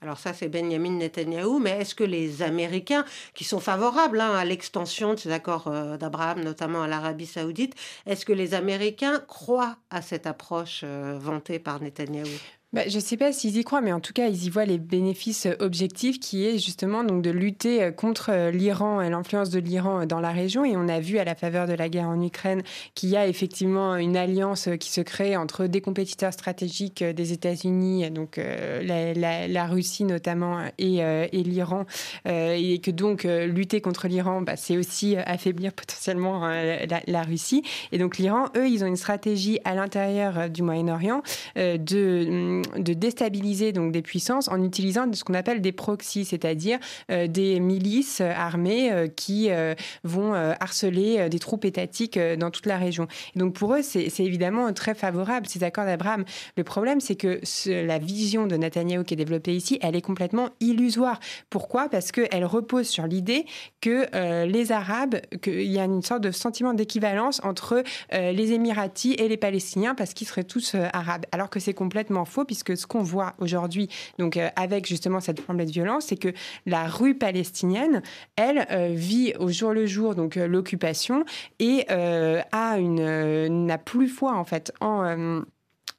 Alors 0.00 0.18
ça, 0.18 0.32
c'est 0.32 0.48
Benjamin 0.48 0.92
Netanyahou, 0.92 1.58
mais 1.58 1.70
est-ce 1.80 1.94
que 1.94 2.04
les 2.04 2.42
Américains, 2.42 3.04
qui 3.34 3.42
sont 3.42 3.58
favorables 3.58 4.20
hein, 4.20 4.32
à 4.32 4.44
l'extension 4.44 5.14
de 5.14 5.18
ces 5.18 5.32
accords 5.32 5.66
euh, 5.66 5.96
d'Abraham, 5.96 6.44
notamment 6.44 6.82
à 6.82 6.86
l'Arabie 6.86 7.26
saoudite, 7.26 7.74
est-ce 8.06 8.24
que 8.24 8.32
les 8.32 8.54
Américains 8.54 9.20
croient 9.26 9.76
à 9.90 10.00
cette 10.00 10.28
approche 10.28 10.82
euh, 10.84 11.18
vantée 11.20 11.58
par 11.58 11.82
Netanyahou 11.82 12.28
bah, 12.74 12.82
je 12.86 12.96
ne 12.96 13.00
sais 13.00 13.16
pas 13.16 13.32
s'ils 13.32 13.56
y 13.56 13.64
croient, 13.64 13.80
mais 13.80 13.94
en 13.94 14.00
tout 14.00 14.12
cas, 14.12 14.28
ils 14.28 14.44
y 14.44 14.50
voient 14.50 14.66
les 14.66 14.76
bénéfices 14.76 15.46
euh, 15.46 15.54
objectifs 15.58 16.20
qui 16.20 16.44
est 16.44 16.58
justement 16.58 17.02
donc 17.02 17.22
de 17.22 17.30
lutter 17.30 17.82
euh, 17.82 17.92
contre 17.92 18.28
euh, 18.30 18.50
l'Iran 18.50 19.00
et 19.00 19.08
l'influence 19.08 19.48
de 19.48 19.58
l'Iran 19.58 20.04
dans 20.04 20.20
la 20.20 20.32
région. 20.32 20.66
Et 20.66 20.76
on 20.76 20.86
a 20.86 21.00
vu 21.00 21.16
à 21.16 21.24
la 21.24 21.34
faveur 21.34 21.66
de 21.66 21.72
la 21.72 21.88
guerre 21.88 22.08
en 22.08 22.20
Ukraine 22.20 22.62
qu'il 22.94 23.08
y 23.08 23.16
a 23.16 23.26
effectivement 23.26 23.96
une 23.96 24.18
alliance 24.18 24.68
qui 24.78 24.90
se 24.90 25.00
crée 25.00 25.34
entre 25.34 25.66
des 25.66 25.80
compétiteurs 25.80 26.34
stratégiques 26.34 27.02
des 27.02 27.32
États-Unis, 27.32 28.10
donc 28.10 28.38
la, 28.38 29.66
Russie 29.66 30.04
notamment, 30.04 30.60
et, 30.76 31.22
l'Iran. 31.32 31.86
et 32.26 32.80
que 32.82 32.90
donc 32.90 33.24
lutter 33.24 33.80
contre 33.80 34.08
l'Iran, 34.08 34.42
bah, 34.42 34.56
c'est 34.56 34.76
aussi 34.76 35.16
affaiblir 35.16 35.72
potentiellement 35.74 36.46
la, 36.46 37.22
Russie. 37.22 37.62
Et 37.92 37.98
donc 37.98 38.18
l'Iran, 38.18 38.46
eux, 38.56 38.68
ils 38.68 38.84
ont 38.84 38.88
une 38.88 38.96
stratégie 38.96 39.58
à 39.64 39.74
l'intérieur 39.74 40.50
du 40.50 40.62
Moyen-Orient 40.62 41.22
de 41.56 42.57
de 42.76 42.92
déstabiliser 42.92 43.72
donc 43.72 43.92
des 43.92 44.02
puissances 44.02 44.48
en 44.48 44.62
utilisant 44.62 45.10
ce 45.12 45.24
qu'on 45.24 45.34
appelle 45.34 45.60
des 45.60 45.72
proxys, 45.72 46.24
c'est-à-dire 46.24 46.78
euh, 47.10 47.26
des 47.26 47.60
milices 47.60 48.20
armées 48.20 48.92
euh, 48.92 49.08
qui 49.08 49.50
euh, 49.50 49.74
vont 50.04 50.34
harceler 50.34 51.28
des 51.28 51.38
troupes 51.38 51.64
étatiques 51.64 52.18
dans 52.18 52.50
toute 52.50 52.66
la 52.66 52.76
région. 52.76 53.08
Et 53.34 53.38
donc 53.38 53.54
pour 53.54 53.74
eux, 53.74 53.82
c'est 53.82 54.08
évidemment 54.20 54.72
très 54.72 54.94
favorable 54.94 55.46
ces 55.46 55.64
accords 55.64 55.84
d'Abraham. 55.84 56.24
Le 56.56 56.64
problème, 56.64 57.00
c'est 57.00 57.16
que 57.16 57.40
la 57.66 57.98
vision 57.98 58.46
de 58.46 58.56
Netanyahu 58.56 59.04
qui 59.04 59.14
est 59.14 59.16
développée 59.16 59.54
ici, 59.54 59.78
elle 59.82 59.96
est 59.96 60.02
complètement 60.02 60.50
illusoire. 60.60 61.18
Pourquoi? 61.50 61.88
Parce 61.88 62.12
qu'elle 62.12 62.44
repose 62.44 62.86
sur 62.86 63.06
l'idée 63.06 63.46
que 63.80 64.06
les 64.46 64.72
Arabes, 64.72 65.16
qu'il 65.42 65.62
y 65.62 65.78
a 65.78 65.84
une 65.84 66.02
sorte 66.02 66.22
de 66.22 66.30
sentiment 66.30 66.74
d'équivalence 66.74 67.40
entre 67.44 67.82
les 68.12 68.52
Émiratis 68.52 69.14
et 69.18 69.28
les 69.28 69.36
Palestiniens 69.36 69.94
parce 69.94 70.14
qu'ils 70.14 70.26
seraient 70.26 70.44
tous 70.44 70.74
arabes, 70.92 71.26
alors 71.32 71.50
que 71.50 71.60
c'est 71.60 71.74
complètement 71.74 72.24
faux 72.24 72.44
puisque 72.48 72.76
ce 72.76 72.88
qu'on 72.88 73.02
voit 73.02 73.34
aujourd'hui, 73.38 73.88
donc 74.18 74.36
euh, 74.36 74.48
avec 74.56 74.86
justement 74.86 75.20
cette 75.20 75.40
flambée 75.40 75.66
de 75.66 75.70
violence, 75.70 76.06
c'est 76.06 76.16
que 76.16 76.32
la 76.66 76.88
rue 76.88 77.14
palestinienne, 77.14 78.02
elle 78.34 78.66
euh, 78.72 78.88
vit 78.92 79.34
au 79.38 79.48
jour 79.50 79.72
le 79.72 79.86
jour 79.86 80.16
donc 80.16 80.36
euh, 80.36 80.48
l'occupation 80.48 81.24
et 81.60 81.86
a 81.88 82.78
une 82.78 83.66
n'a 83.66 83.78
plus 83.78 84.08
foi 84.08 84.34
en 84.34 84.44
fait 84.44 84.72
en 84.80 85.42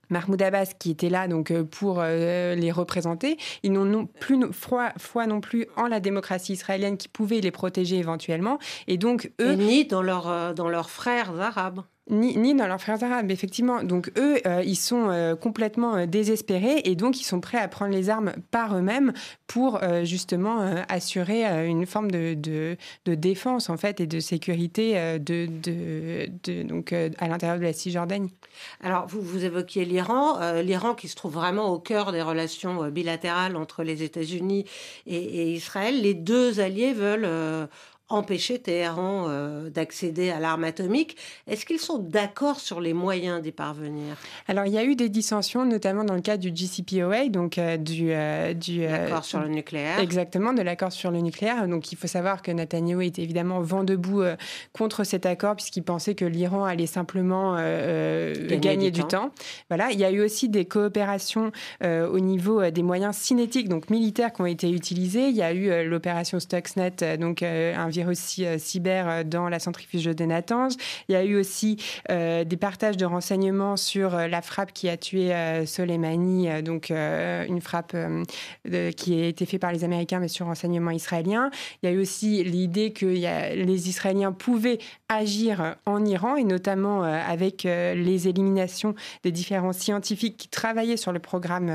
Mahmoud 0.09 0.41
Abbas 0.41 0.73
qui 0.79 0.89
était 0.91 1.09
là 1.09 1.27
donc 1.27 1.53
pour 1.63 2.01
les 2.01 2.71
représenter, 2.71 3.37
ils 3.61 3.71
n'ont 3.71 4.07
plus 4.07 4.39
foi, 4.51 4.93
non 5.27 5.39
plus 5.39 5.67
en 5.77 5.87
la 5.87 5.99
démocratie 5.99 6.53
israélienne 6.53 6.97
qui 6.97 7.07
pouvait 7.07 7.41
les 7.41 7.51
protéger 7.51 7.97
éventuellement. 7.97 8.57
Et 8.87 8.97
donc 8.97 9.31
eux 9.39 9.53
ni 9.53 9.85
dans 9.85 10.01
dans 10.53 10.69
leurs 10.69 10.89
frères 10.89 11.39
arabes 11.39 11.83
ni, 12.09 12.55
dans 12.55 12.67
leurs 12.67 12.81
frères 12.81 13.03
arabes, 13.03 13.31
effectivement. 13.31 13.83
Donc 13.83 14.11
eux, 14.17 14.39
euh, 14.45 14.63
ils 14.65 14.75
sont 14.75 15.09
euh, 15.09 15.35
complètement 15.35 15.95
euh, 15.95 16.05
désespérés 16.05 16.81
et 16.83 16.95
donc 16.95 17.19
ils 17.19 17.23
sont 17.23 17.39
prêts 17.39 17.59
à 17.59 17.67
prendre 17.67 17.93
les 17.93 18.09
armes 18.09 18.33
par 18.51 18.75
eux-mêmes 18.77 19.13
pour 19.47 19.79
justement 20.03 20.59
assurer 20.89 21.43
une 21.67 21.87
forme 21.87 22.11
de, 22.11 22.35
de, 22.35 23.15
défense 23.15 23.71
en 23.71 23.77
fait 23.77 23.99
et 23.99 24.05
de 24.05 24.19
sécurité 24.19 25.17
de, 25.19 26.63
donc 26.63 26.93
à 26.93 27.27
l'intérieur 27.27 27.57
de 27.57 27.63
la 27.63 27.73
Cisjordanie. 27.73 28.31
Alors 28.83 29.07
vous, 29.07 29.21
vous 29.21 29.45
évoquiez 29.45 29.85
l'Iran, 29.85 30.37
l'Iran 30.61 30.93
qui 30.93 31.07
se 31.07 31.15
trouve 31.15 31.33
vraiment 31.33 31.69
au 31.69 31.79
cœur 31.79 32.11
des 32.11 32.21
relations 32.21 32.89
bilatérales 32.89 33.55
entre 33.55 33.81
les 33.81 34.03
États-Unis 34.03 34.65
et, 35.07 35.15
et, 35.17 35.53
Israël. 35.53 35.99
Les 35.99 36.13
deux 36.13 36.59
alliés 36.59 36.93
veulent 36.93 37.67
empêcher 38.09 38.57
Téhéran 38.57 39.27
euh, 39.29 39.69
d'accéder 39.69 40.31
à 40.31 40.39
l'arme 40.39 40.63
atomique. 40.63 41.15
Est-ce 41.47 41.65
qu'ils 41.65 41.79
sont 41.79 41.99
d'accord 41.99 42.59
sur 42.59 42.81
les 42.81 42.93
moyens 42.93 43.41
d'y 43.41 43.51
parvenir? 43.51 44.17
Alors, 44.47 44.65
il 44.65 44.73
y 44.73 44.79
a 44.79 44.83
eu 44.83 44.95
des 44.95 45.09
dissensions, 45.09 45.63
notamment 45.63 46.03
dans 46.03 46.15
le 46.15 46.21
cadre 46.21 46.43
du 46.43 46.49
JCPOA, 46.55 47.29
donc 47.29 47.57
euh, 47.57 47.77
du... 47.77 48.11
Euh, 48.11 48.53
du 48.53 48.81
l'accord 48.81 49.23
sur 49.23 49.39
le 49.39 49.47
nucléaire. 49.47 49.99
Exactement, 49.99 50.53
de 50.53 50.63
l'accord 50.63 50.91
sur 50.91 51.11
le 51.11 51.19
nucléaire. 51.19 51.67
Donc, 51.67 51.91
il 51.91 51.97
faut 51.97 52.07
savoir 52.07 52.41
que 52.41 52.51
Netanyahu 52.51 53.05
était 53.05 53.21
évidemment 53.21 53.61
vent 53.61 53.83
debout 53.83 54.23
contre 54.73 55.03
cet 55.03 55.25
accord, 55.27 55.55
puisqu'il 55.55 55.83
pensait 55.83 56.15
que 56.15 56.25
l'Iran 56.25 56.65
allait 56.65 56.87
simplement 56.87 57.55
gagner, 57.55 58.91
du, 58.91 59.03
temps. 59.03 59.31
Voilà, 59.69 59.91
il 59.91 59.99
y 59.99 60.03
a 60.03 60.11
eu 60.11 60.21
aussi 60.21 60.49
des 60.49 60.65
coopérations 60.65 61.51
au 61.83 62.19
niveau 62.19 62.69
des 62.71 62.83
moyens 62.83 63.15
cinétiques, 63.15 63.69
donc 63.69 63.89
militaires, 63.89 64.33
qui 64.33 64.41
ont 64.41 64.45
été 64.45 64.71
utilisés. 64.71 65.27
Il 65.27 65.35
y 65.35 65.43
a 65.43 65.53
eu 65.53 65.87
l'opération 65.87 66.39
Stuxnet, 66.39 67.17
donc 67.19 67.43
un 67.43 67.89
dire 67.99 68.07
aussi 68.09 68.45
cyber 68.57 69.25
dans 69.25 69.49
la 69.49 69.59
centrifuge 69.59 70.05
de 70.05 70.25
Natanz. 70.25 70.77
Il 71.07 71.13
y 71.13 71.15
a 71.15 71.23
eu 71.23 71.37
aussi 71.37 71.77
des 72.09 72.57
partages 72.59 72.97
de 72.97 73.05
renseignements 73.05 73.77
sur 73.77 74.11
la 74.11 74.41
frappe 74.41 74.71
qui 74.73 74.87
a 74.89 74.97
tué 74.97 75.33
Soleimani, 75.65 76.63
donc 76.63 76.89
une 76.89 77.61
frappe 77.61 77.95
qui 78.95 79.21
a 79.21 79.27
été 79.27 79.45
faite 79.45 79.61
par 79.61 79.71
les 79.71 79.83
Américains, 79.83 80.19
mais 80.19 80.27
sur 80.27 80.45
renseignements 80.45 80.91
israéliens. 80.91 81.51
Il 81.81 81.89
y 81.89 81.91
a 81.91 81.95
eu 81.95 81.99
aussi 82.01 82.43
l'idée 82.43 82.91
que 82.93 83.05
les 83.05 83.89
Israéliens 83.89 84.31
pouvaient 84.31 84.79
agir 85.09 85.75
en 85.85 86.05
Iran, 86.05 86.35
et 86.35 86.43
notamment 86.43 87.03
avec 87.03 87.63
les 87.63 88.27
éliminations 88.27 88.95
des 89.23 89.31
différents 89.31 89.73
scientifiques 89.73 90.37
qui 90.37 90.47
travaillaient 90.47 90.97
sur 90.97 91.11
le 91.11 91.19
programme 91.19 91.71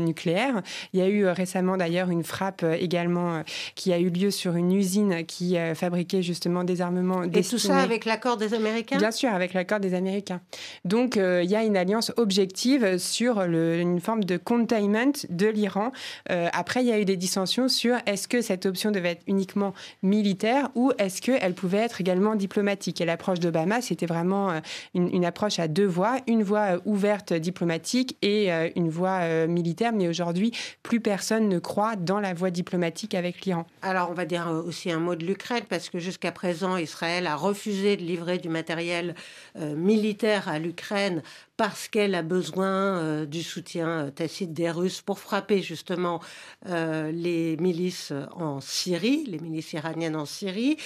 nucléaire. 0.00 0.62
Il 0.92 1.00
y 1.00 1.02
a 1.02 1.08
eu 1.08 1.26
récemment 1.26 1.76
d'ailleurs 1.76 2.10
une 2.10 2.24
frappe 2.24 2.64
également 2.78 3.42
qui 3.74 3.92
a 3.92 3.98
eu 3.98 4.10
lieu 4.10 4.30
sur 4.30 4.56
une 4.56 4.72
usine 4.72 5.24
qui 5.24 5.56
fabriquait 5.74 6.22
justement 6.22 6.64
des 6.64 6.80
armements. 6.80 7.22
Et 7.22 7.42
tout 7.42 7.58
ça 7.58 7.78
avec 7.78 8.04
l'accord 8.04 8.36
des 8.36 8.54
Américains? 8.54 8.98
Bien 8.98 9.10
sûr, 9.10 9.32
avec 9.32 9.54
l'accord 9.54 9.80
des 9.80 9.94
Américains. 9.94 10.40
Donc 10.84 11.16
il 11.16 11.50
y 11.50 11.56
a 11.56 11.62
une 11.62 11.76
alliance 11.76 12.12
objective 12.16 12.98
sur 12.98 13.40
une 13.42 14.00
forme 14.00 14.24
de 14.24 14.36
containment 14.36 15.12
de 15.28 15.46
l'Iran. 15.46 15.92
après, 16.28 16.82
il 16.82 16.88
y 16.88 16.92
a 16.92 16.98
eu 16.98 17.04
des 17.04 17.16
dissensions 17.16 17.68
sur 17.68 17.96
est-ce 18.06 18.28
que 18.28 18.40
cette 18.40 18.66
option 18.66 18.90
devait 18.90 19.12
être 19.12 19.24
uniquement 19.26 19.74
militaire 20.02 20.70
ou 20.74 20.92
est-ce 20.98 21.20
qu'elle 21.20 21.54
pouvait 21.54 21.78
être 21.78 22.00
également 22.00 22.34
diplomatique. 22.34 23.00
Et 23.00 23.04
l'approche 23.04 23.40
d'Obama, 23.40 23.80
c'était 23.80 24.06
vraiment 24.06 24.50
une, 24.94 25.08
une, 25.14 25.24
approche 25.24 25.58
à 25.58 25.68
deux 25.68 25.86
voies, 25.86 26.16
une 26.26 26.42
voie 26.42 26.80
ouverte 26.84 27.32
diplomatique 27.32 28.16
et 28.22 28.50
une 28.76 28.88
voie 28.88 29.46
militaire. 29.46 29.92
Mais 29.92 30.08
aujourd'hui, 30.08 30.52
plus 30.82 31.00
personne 31.00 31.48
ne 31.48 31.58
croit 31.58 31.96
dans 31.96 32.20
la 32.20 32.34
voie 32.34 32.50
diplomatique 32.50 33.14
avec 33.14 33.44
l'Iran. 33.44 33.66
Alors, 33.82 34.08
on 34.10 34.14
va 34.14 34.24
dire 34.24 34.48
aussi 34.64 34.90
un 34.90 34.98
mot 34.98 35.14
de 35.14 35.24
l'Ukraine, 35.24 35.51
parce 35.68 35.90
que 35.90 35.98
jusqu'à 35.98 36.32
présent, 36.32 36.76
Israël 36.76 37.26
a 37.26 37.36
refusé 37.36 37.96
de 37.96 38.02
livrer 38.02 38.38
du 38.38 38.48
matériel 38.48 39.14
militaire 39.56 40.48
à 40.48 40.58
l'Ukraine 40.58 41.22
parce 41.56 41.88
qu'elle 41.88 42.14
a 42.14 42.22
besoin 42.22 42.66
euh, 42.66 43.26
du 43.26 43.42
soutien 43.42 43.88
euh, 43.88 44.10
tacite 44.10 44.52
des 44.52 44.70
Russes 44.70 45.02
pour 45.02 45.18
frapper 45.18 45.60
justement 45.60 46.20
euh, 46.68 47.12
les 47.12 47.56
milices 47.58 48.12
en 48.34 48.60
Syrie, 48.60 49.24
les 49.26 49.38
milices 49.38 49.72
iraniennes 49.74 50.16
en 50.16 50.26
Syrie. 50.26 50.76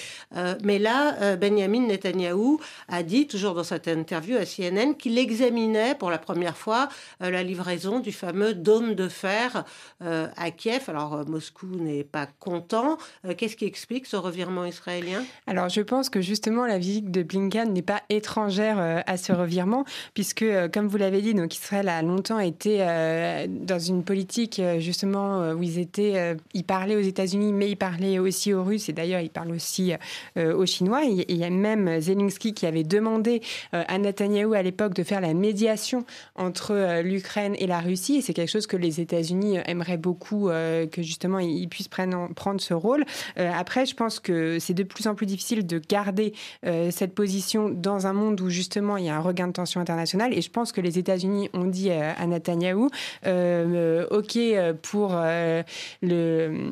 mais 0.63 0.79
là, 0.79 1.35
Benjamin 1.35 1.87
Netanyahou 1.87 2.59
a 2.87 3.03
dit, 3.03 3.27
toujours 3.27 3.53
dans 3.53 3.63
cette 3.63 3.87
interview 3.87 4.37
à 4.37 4.45
CNN, 4.45 4.93
qu'il 4.93 5.17
examinait 5.17 5.95
pour 5.95 6.09
la 6.09 6.17
première 6.17 6.57
fois 6.57 6.89
la 7.19 7.43
livraison 7.43 7.99
du 7.99 8.11
fameux 8.11 8.53
dôme 8.53 8.95
de 8.95 9.07
fer 9.07 9.63
à 10.01 10.51
Kiev. 10.51 10.83
Alors 10.87 11.27
Moscou 11.27 11.67
n'est 11.67 12.03
pas 12.03 12.27
content. 12.39 12.97
Qu'est-ce 13.37 13.55
qui 13.55 13.65
explique 13.65 14.05
ce 14.05 14.15
revirement 14.15 14.65
israélien? 14.65 15.23
Alors 15.45 15.69
je 15.69 15.81
pense 15.81 16.09
que 16.09 16.21
justement 16.21 16.65
la 16.65 16.77
visite 16.77 17.11
de 17.11 17.23
Blinken 17.23 17.73
n'est 17.73 17.81
pas 17.81 18.03
étrangère 18.09 19.03
à 19.05 19.17
ce 19.17 19.31
revirement, 19.31 19.85
puisque 20.13 20.45
euh, 20.57 20.67
comme 20.67 20.87
vous 20.87 20.97
l'avez 20.97 21.21
dit, 21.21 21.33
donc 21.33 21.55
Israël 21.55 21.87
a 21.89 22.01
longtemps 22.01 22.39
été 22.39 22.77
euh, 22.81 23.47
dans 23.47 23.79
une 23.79 24.03
politique 24.03 24.59
euh, 24.59 24.79
justement 24.79 25.51
où 25.51 25.63
ils 25.63 25.79
étaient, 25.79 26.35
ils 26.53 26.63
parlaient 26.63 26.95
aux 26.95 27.01
États-Unis, 27.01 27.53
mais 27.53 27.69
ils 27.69 27.75
parlaient 27.75 28.19
aussi 28.19 28.53
aux 28.53 28.63
Russes 28.63 28.89
et 28.89 28.93
d'ailleurs 28.93 29.21
ils 29.21 29.29
parlent 29.29 29.51
aussi 29.51 29.93
aux 30.35 30.65
Chinois. 30.65 31.03
il 31.03 31.35
y 31.35 31.43
a 31.43 31.49
même 31.49 31.99
Zelensky 31.99 32.53
qui 32.53 32.65
avait 32.65 32.83
demandé 32.83 33.41
à 33.71 33.97
Netanyahou 33.97 34.53
à 34.53 34.61
l'époque 34.61 34.93
de 34.93 35.03
faire 35.03 35.21
la 35.21 35.33
médiation 35.33 36.05
entre 36.35 37.01
l'Ukraine 37.01 37.55
et 37.59 37.67
la 37.67 37.79
Russie 37.79 38.17
et 38.17 38.21
c'est 38.21 38.33
quelque 38.33 38.49
chose 38.49 38.67
que 38.67 38.77
les 38.77 38.99
États-Unis 38.99 39.57
aimeraient 39.65 39.97
beaucoup 39.97 40.47
que 40.47 41.01
justement 41.01 41.39
ils 41.39 41.67
puissent 41.67 41.87
prendre, 41.87 42.33
prendre 42.33 42.61
ce 42.61 42.73
rôle. 42.73 43.05
après, 43.35 43.85
je 43.85 43.95
pense 43.95 44.19
que 44.19 44.59
c'est 44.59 44.73
de 44.73 44.83
plus 44.83 45.07
en 45.07 45.15
plus 45.15 45.25
difficile 45.25 45.65
de 45.65 45.79
garder 45.79 46.33
cette 46.63 47.13
position 47.13 47.69
dans 47.69 48.07
un 48.07 48.13
monde 48.13 48.41
où 48.41 48.49
justement 48.49 48.97
il 48.97 49.05
y 49.05 49.09
a 49.09 49.15
un 49.15 49.21
regain 49.21 49.47
de 49.47 49.53
tension 49.53 49.81
internationale 49.81 50.33
je 50.47 50.51
pense 50.51 50.71
que 50.71 50.79
les 50.79 50.97
États-Unis 50.97 51.49
ont 51.53 51.65
dit 51.65 51.91
à 51.91 52.25
Netanyahou, 52.25 52.89
euh, 53.25 54.07
OK 54.11 54.39
pour 54.81 55.11
euh, 55.13 55.61
le 56.01 56.71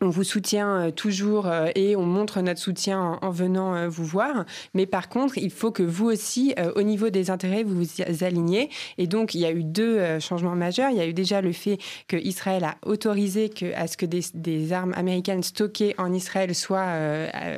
on 0.00 0.08
vous 0.08 0.24
soutient 0.24 0.68
euh, 0.68 0.90
toujours 0.90 1.46
euh, 1.46 1.68
et 1.74 1.94
on 1.94 2.04
montre 2.04 2.40
notre 2.40 2.60
soutien 2.60 3.18
en, 3.22 3.30
venant 3.30 3.74
euh, 3.74 3.88
vous 3.88 4.04
voir. 4.04 4.44
Mais 4.74 4.86
par 4.86 5.08
contre, 5.08 5.38
il 5.38 5.50
faut 5.50 5.70
que 5.70 5.82
vous 5.82 6.06
aussi, 6.06 6.54
au 6.74 6.82
niveau 6.82 7.10
des 7.10 7.30
intérêts, 7.30 7.62
vous 7.62 7.82
vous 7.84 8.24
alignez. 8.24 8.70
Et 8.98 9.06
donc, 9.06 9.34
il 9.34 9.40
y 9.40 9.44
a 9.44 9.50
eu 9.50 9.62
deux 9.62 10.18
changements 10.20 10.54
majeurs. 10.54 10.90
Il 10.90 10.96
y 10.96 11.00
a 11.00 11.06
eu 11.06 11.12
déjà 11.12 11.40
le 11.40 11.52
fait 11.52 11.78
que 12.08 12.16
Israël 12.16 12.64
a 12.64 12.76
autorisé 12.84 13.50
à 13.76 13.86
ce 13.86 13.96
que 13.96 14.06
des, 14.06 14.72
armes 14.72 14.92
américaines 14.94 15.42
stockées 15.42 15.94
en 15.98 16.12
Israël 16.12 16.54
soient, 16.54 16.86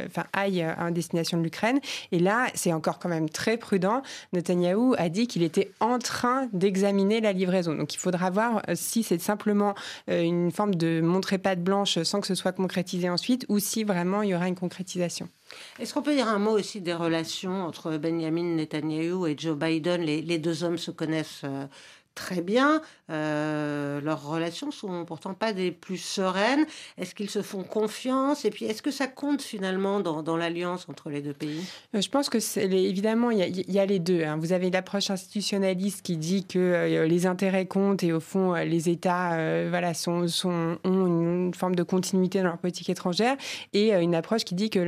enfin, 0.06 0.24
aillent 0.32 0.62
à 0.62 0.90
destination 0.90 1.38
de 1.38 1.42
l'Ukraine. 1.42 1.80
Et 2.12 2.18
là, 2.18 2.46
c'est 2.54 2.72
encore 2.72 2.98
quand 2.98 3.08
même 3.08 3.28
très 3.28 3.56
prudent. 3.56 4.02
Netanyahou 4.32 4.94
a 4.98 5.08
dit 5.08 5.26
qu'il 5.26 5.42
était 5.42 5.70
en 5.80 5.98
train 5.98 6.48
d'examiner 6.52 7.20
la 7.20 7.32
livraison. 7.32 7.74
Donc, 7.74 7.94
il 7.94 7.98
faudra 7.98 8.30
voir 8.30 8.62
si 8.74 9.02
c'est 9.02 9.20
simplement 9.20 9.74
une 10.08 10.50
forme 10.50 10.74
de 10.74 11.00
montrer 11.00 11.38
patte 11.38 11.62
blanche 11.62 12.02
sans 12.02 12.20
que 12.26 12.34
ce 12.34 12.40
soit 12.40 12.52
concrétisé 12.52 13.08
ensuite 13.08 13.46
ou 13.48 13.60
si 13.60 13.84
vraiment 13.84 14.22
il 14.22 14.30
y 14.30 14.34
aura 14.34 14.48
une 14.48 14.56
concrétisation. 14.56 15.28
Est-ce 15.78 15.94
qu'on 15.94 16.02
peut 16.02 16.14
dire 16.14 16.26
un 16.26 16.40
mot 16.40 16.50
aussi 16.50 16.80
des 16.80 16.92
relations 16.92 17.62
entre 17.64 17.96
Benjamin 17.98 18.56
Netanyahu 18.56 19.28
et 19.28 19.38
Joe 19.38 19.56
Biden? 19.56 20.02
Les, 20.02 20.38
deux 20.38 20.64
hommes 20.64 20.78
se 20.78 20.90
connaissent 20.90 21.42
euh, 21.44 21.66
très 22.16 22.40
bien. 22.40 22.80
Euh, 23.08 24.00
leurs 24.00 24.26
relations 24.26 24.72
sont 24.72 25.04
pourtant 25.04 25.34
pas 25.34 25.52
des 25.52 25.70
plus 25.70 25.98
sereines. 25.98 26.66
Est-ce 26.98 27.14
qu'ils 27.14 27.30
se 27.30 27.42
font 27.42 27.62
confiance? 27.62 28.44
Et 28.44 28.50
puis, 28.50 28.64
est-ce 28.64 28.82
que 28.82 28.90
ça 28.90 29.06
compte 29.06 29.42
finalement 29.42 30.00
dans, 30.00 30.36
l'alliance 30.36 30.88
entre 30.88 31.10
les 31.10 31.20
deux 31.20 31.34
pays? 31.34 31.64
Euh, 31.94 32.00
Je 32.00 32.08
pense 32.08 32.28
que 32.28 32.40
c'est 32.40 32.64
évidemment, 32.64 33.30
il 33.30 33.38
y, 33.70 33.78
a 33.78 33.86
les 33.86 34.00
deux. 34.00 34.24
Hein. 34.24 34.38
Vous 34.40 34.52
avez 34.52 34.70
l'approche 34.70 35.10
institutionnaliste 35.10 36.02
qui 36.02 36.16
dit 36.16 36.44
que 36.44 36.58
euh, 36.58 37.06
les 37.06 37.26
intérêts 37.26 37.66
comptent 37.66 38.02
et 38.02 38.12
au 38.12 38.18
fond, 38.18 38.54
les 38.54 38.88
États 38.88 39.68
voilà, 39.68 39.94
sont, 39.94 40.26
sont, 40.26 40.78
ont 40.84 41.06
une 41.06 41.54
forme 41.54 41.76
de 41.76 41.82
continuité 41.82 42.38
dans 42.38 42.46
leur 42.46 42.58
politique 42.58 42.88
étrangère 42.88 43.36
et 43.74 43.92
une 43.92 44.14
approche 44.14 44.44
qui 44.44 44.54
dit 44.54 44.70
que 44.70 44.80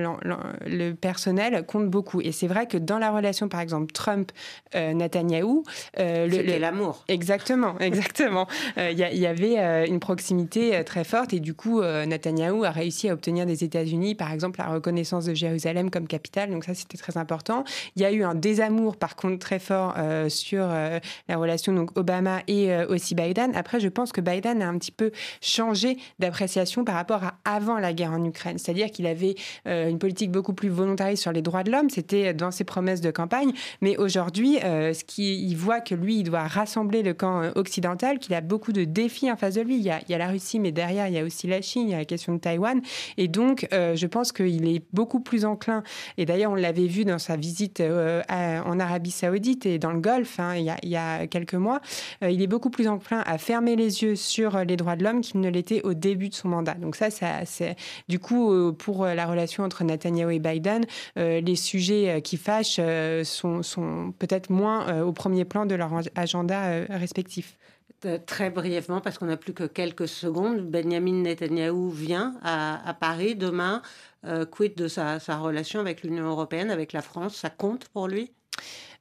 le 0.67 0.93
personnel 0.95 1.65
compte 1.67 1.89
beaucoup. 1.91 2.23
Et 2.23 2.33
c'est 2.33 2.47
vrai 2.47 2.67
que 2.67 2.79
dans 2.79 2.99
la 2.99 3.11
relation, 3.11 3.49
par 3.49 3.61
exemple, 3.61 3.93
Trump-Netanyahou... 3.93 5.63
C'était 5.95 6.59
l'amour. 6.59 7.05
Exactement, 7.19 7.77
exactement. 7.81 8.47
Euh, 8.79 8.93
il 8.93 8.99
y, 8.99 9.27
avait 9.27 9.59
euh, 9.59 9.87
une 9.87 9.99
proximité 9.99 10.77
euh, 10.77 10.85
très 10.85 11.03
forte 11.03 11.33
et 11.33 11.41
du 11.41 11.53
coup, 11.53 11.83
Netanyahou 11.83 12.63
a 12.63 12.71
réussi 12.71 13.09
à 13.09 13.13
obtenir 13.13 13.45
des 13.45 13.65
États-Unis, 13.65 14.15
par 14.15 14.33
exemple, 14.33 14.61
la 14.61 14.69
reconnaissance 14.69 15.25
de 15.25 15.35
Jérusalem 15.35 15.91
comme 15.91 16.07
capitale. 16.07 16.51
Donc 16.51 16.65
ça, 16.65 16.75
c'était 16.75 16.97
très 16.97 17.17
important. 17.17 17.65
Il 17.97 18.03
y 18.03 18.05
a 18.05 18.13
eu 18.13 18.23
un 18.23 18.37
désamour, 18.37 18.97
par 18.97 19.17
contre, 19.17 19.39
très 19.39 19.59
fort 19.59 19.97
sur 20.29 20.67
la 20.67 21.37
relation 21.37 21.73
donc 21.73 21.97
Obama 21.99 22.43
et 22.47 22.75
aussi 22.89 23.15
Biden. 23.15 23.55
Après, 23.57 23.81
je 23.81 23.89
pense 23.89 24.13
que 24.13 24.21
Biden 24.21 24.63
a 24.63 24.69
un 24.69 24.79
petit 24.79 24.93
peu 24.93 25.11
changé 25.41 25.97
d'appréciation 26.19 26.85
par 26.85 26.95
rapport 26.95 27.25
à 27.25 27.35
avant 27.45 27.79
la 27.79 27.93
guerre 27.93 28.13
en 28.13 28.25
Ukraine. 28.25 28.59
C'est-à-dire 28.59 28.91
qu'il 28.91 29.07
avait 29.07 29.35
une 29.67 29.99
politique 29.99 30.31
beaucoup 30.31 30.53
plus 30.53 30.69
volontariste 30.69 31.23
sur 31.23 31.33
les 31.33 31.43
droits 31.43 31.65
de 31.65 31.73
l'homme. 31.73 31.91
C'était 31.91 32.35
dans 32.35 32.51
ses 32.51 32.65
promesses 32.65 33.01
de 33.01 33.11
campagne. 33.11 33.53
Mais 33.81 33.97
aujourd'hui, 33.97 34.59
ce 34.61 35.05
qu'il 35.05 35.57
voit 35.57 35.81
que 35.81 35.95
lui, 35.95 36.19
il 36.21 36.25
doit 36.25 36.47
rassembler 36.47 37.03
le 37.09 37.15
camp 37.15 37.43
euh, 37.43 37.51
occidental, 37.57 38.19
qu'il 38.19 38.35
a 38.35 38.41
beaucoup 38.41 38.73
de 38.73 38.85
défis 38.85 39.31
en 39.31 39.37
face 39.37 39.55
de 39.55 39.63
lui. 39.63 39.77
Il 39.77 39.83
y, 39.83 39.91
a, 39.91 40.19
la 40.19 40.29
Russie, 40.29 40.61
mais 40.61 40.73
derrière, 40.73 41.09
il 41.09 41.15
y 41.15 41.19
a 41.19 41.25
aussi 41.25 41.47
la 41.47 41.61
Chine, 41.63 41.89
il 41.89 41.91
y 41.91 41.95
a 41.95 41.99
la 41.99 42.05
question 42.05 42.35
de 42.35 42.39
Taïwan. 42.39 42.81
Et 43.17 43.29
donc, 43.29 43.67
euh, 43.73 43.97
je 43.97 44.07
pense 44.07 44.33
qu'il 44.33 44.69
est 44.69 44.83
beaucoup 44.93 45.21
plus 45.21 45.45
enclin, 45.45 45.83
et 46.17 46.27
d'ailleurs, 46.27 46.53
on 46.53 46.57
l'avait 46.57 46.87
vu 46.87 47.05
dans 47.05 47.19
sa 47.19 47.37
visite 47.37 47.81
euh, 47.81 48.23
en 48.29 48.79
Arabie 48.79 49.11
Saoudite 49.11 49.67
et 49.67 49.79
dans 49.79 49.93
le 49.93 50.01
Golfe, 50.01 50.39
hein, 50.39 50.55
il, 50.57 50.89
y 50.89 50.97
a, 50.97 51.27
quelques 51.27 51.55
mois, 51.55 51.81
il 52.23 52.43
est 52.43 52.47
beaucoup 52.47 52.71
plus 52.71 52.89
enclin 52.89 53.23
à 53.27 53.39
fermer 53.39 53.77
les 53.77 54.03
yeux 54.03 54.17
sur 54.17 54.65
les 54.65 54.77
droits 54.77 54.97
de 54.97 55.05
l'homme 55.05 55.21
qu'il 55.21 55.41
ne 55.41 55.49
l'était 55.49 55.83
au 55.83 55.95
début 55.95 56.29
de 56.29 56.35
son 56.35 56.49
mandat. 56.49 56.75
Donc 56.75 56.97
ça, 56.97 57.11
ça 57.11 57.45
c'est 57.45 57.77
du 58.09 58.19
coup, 58.19 58.73
pour 58.75 59.07
la 59.07 59.27
relation 59.27 59.65
entre 59.65 59.85
Netanyahu 59.85 60.35
et 60.35 60.39
Biden, 60.39 60.85
les 61.17 61.57
sujets 61.57 62.21
qui 62.23 62.37
fâchent 62.37 62.81
sont, 63.25 63.63
sont 63.63 64.13
peut-être 64.19 64.51
moins 64.51 65.03
au 65.03 65.13
premier 65.13 65.45
plan 65.45 65.67
de 65.67 65.75
leur 65.75 65.91
agenda 66.15 66.69
respectifs 66.99 67.59
euh, 68.05 68.19
Très 68.25 68.51
brièvement, 68.51 69.01
parce 69.01 69.19
qu'on 69.19 69.27
n'a 69.27 69.37
plus 69.37 69.55
que 69.55 69.65
quelques 69.65 70.09
secondes, 70.09 70.61
Benjamin 70.71 71.23
Netanyahou 71.23 71.91
vient 71.91 72.39
à, 72.43 72.95
Paris 73.01 73.35
demain. 73.35 73.83
Euh, 74.25 74.45
quid 74.45 74.75
de 74.75 74.89
sa, 74.89 75.19
relation 75.19 75.81
avec 75.81 76.03
l'Union 76.03 76.27
européenne, 76.27 76.71
avec 76.71 76.93
la 76.93 77.03
France? 77.03 77.37
Ça 77.37 77.51
compte 77.51 77.89
pour 77.89 78.09
lui? 78.09 78.33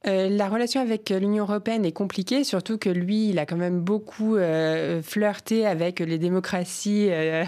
Euh, 0.06 0.28
La 0.28 0.48
relation 0.48 0.80
avec 0.80 1.10
l'Union 1.10 1.44
européenne 1.44 1.84
est 1.84 1.92
compliquée, 1.92 2.44
surtout 2.44 2.78
que 2.78 2.88
lui, 2.88 3.30
il 3.30 3.38
a 3.38 3.46
quand 3.46 3.56
même 3.56 3.80
beaucoup 3.80 4.36
euh, 4.36 5.02
flirté 5.02 5.66
avec 5.66 5.98
les 6.00 6.18
démocraties 6.18 7.08
euh, 7.10 7.44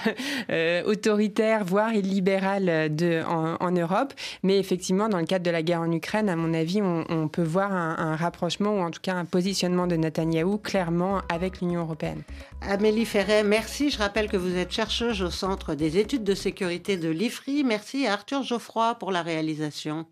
autoritaires, 0.86 1.64
voire 1.64 1.94
illibérales 1.94 2.94
de, 2.94 3.22
en, 3.24 3.70
Europe. 3.70 4.12
Mais 4.42 4.58
effectivement, 4.58 5.08
dans 5.08 5.18
le 5.18 5.26
cadre 5.26 5.44
de 5.44 5.50
la 5.50 5.62
guerre 5.62 5.80
en 5.80 5.92
Ukraine, 5.92 6.28
à 6.28 6.36
mon 6.36 6.52
avis, 6.54 6.82
on, 6.82 7.28
peut 7.28 7.42
voir 7.42 7.72
un, 7.72 7.96
un, 7.98 8.16
rapprochement 8.16 8.74
ou 8.76 8.80
en 8.80 8.90
tout 8.90 9.00
cas 9.00 9.14
un 9.14 9.24
positionnement 9.24 9.86
de 9.86 9.96
Netanyahou 9.96 10.58
clairement 10.58 11.20
avec 11.28 11.60
l'Union 11.60 11.82
européenne. 11.82 12.22
Amélie 12.62 13.04
Ferret, 13.04 13.44
merci. 13.44 13.90
Je 13.90 13.98
rappelle 13.98 14.28
que 14.28 14.36
vous 14.36 14.56
êtes 14.56 14.72
chercheuse 14.72 15.22
au 15.22 15.30
Centre 15.30 15.74
des 15.74 15.98
études 15.98 16.24
de 16.24 16.34
sécurité 16.34 16.96
de 16.96 17.08
l'IFRI. 17.08 17.64
Merci 17.64 18.06
à 18.06 18.14
Arthur 18.14 18.42
Geoffroy 18.42 18.96
pour 18.96 19.12
la 19.12 19.22
réalisation. 19.22 20.06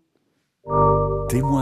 Témoin 1.29 1.57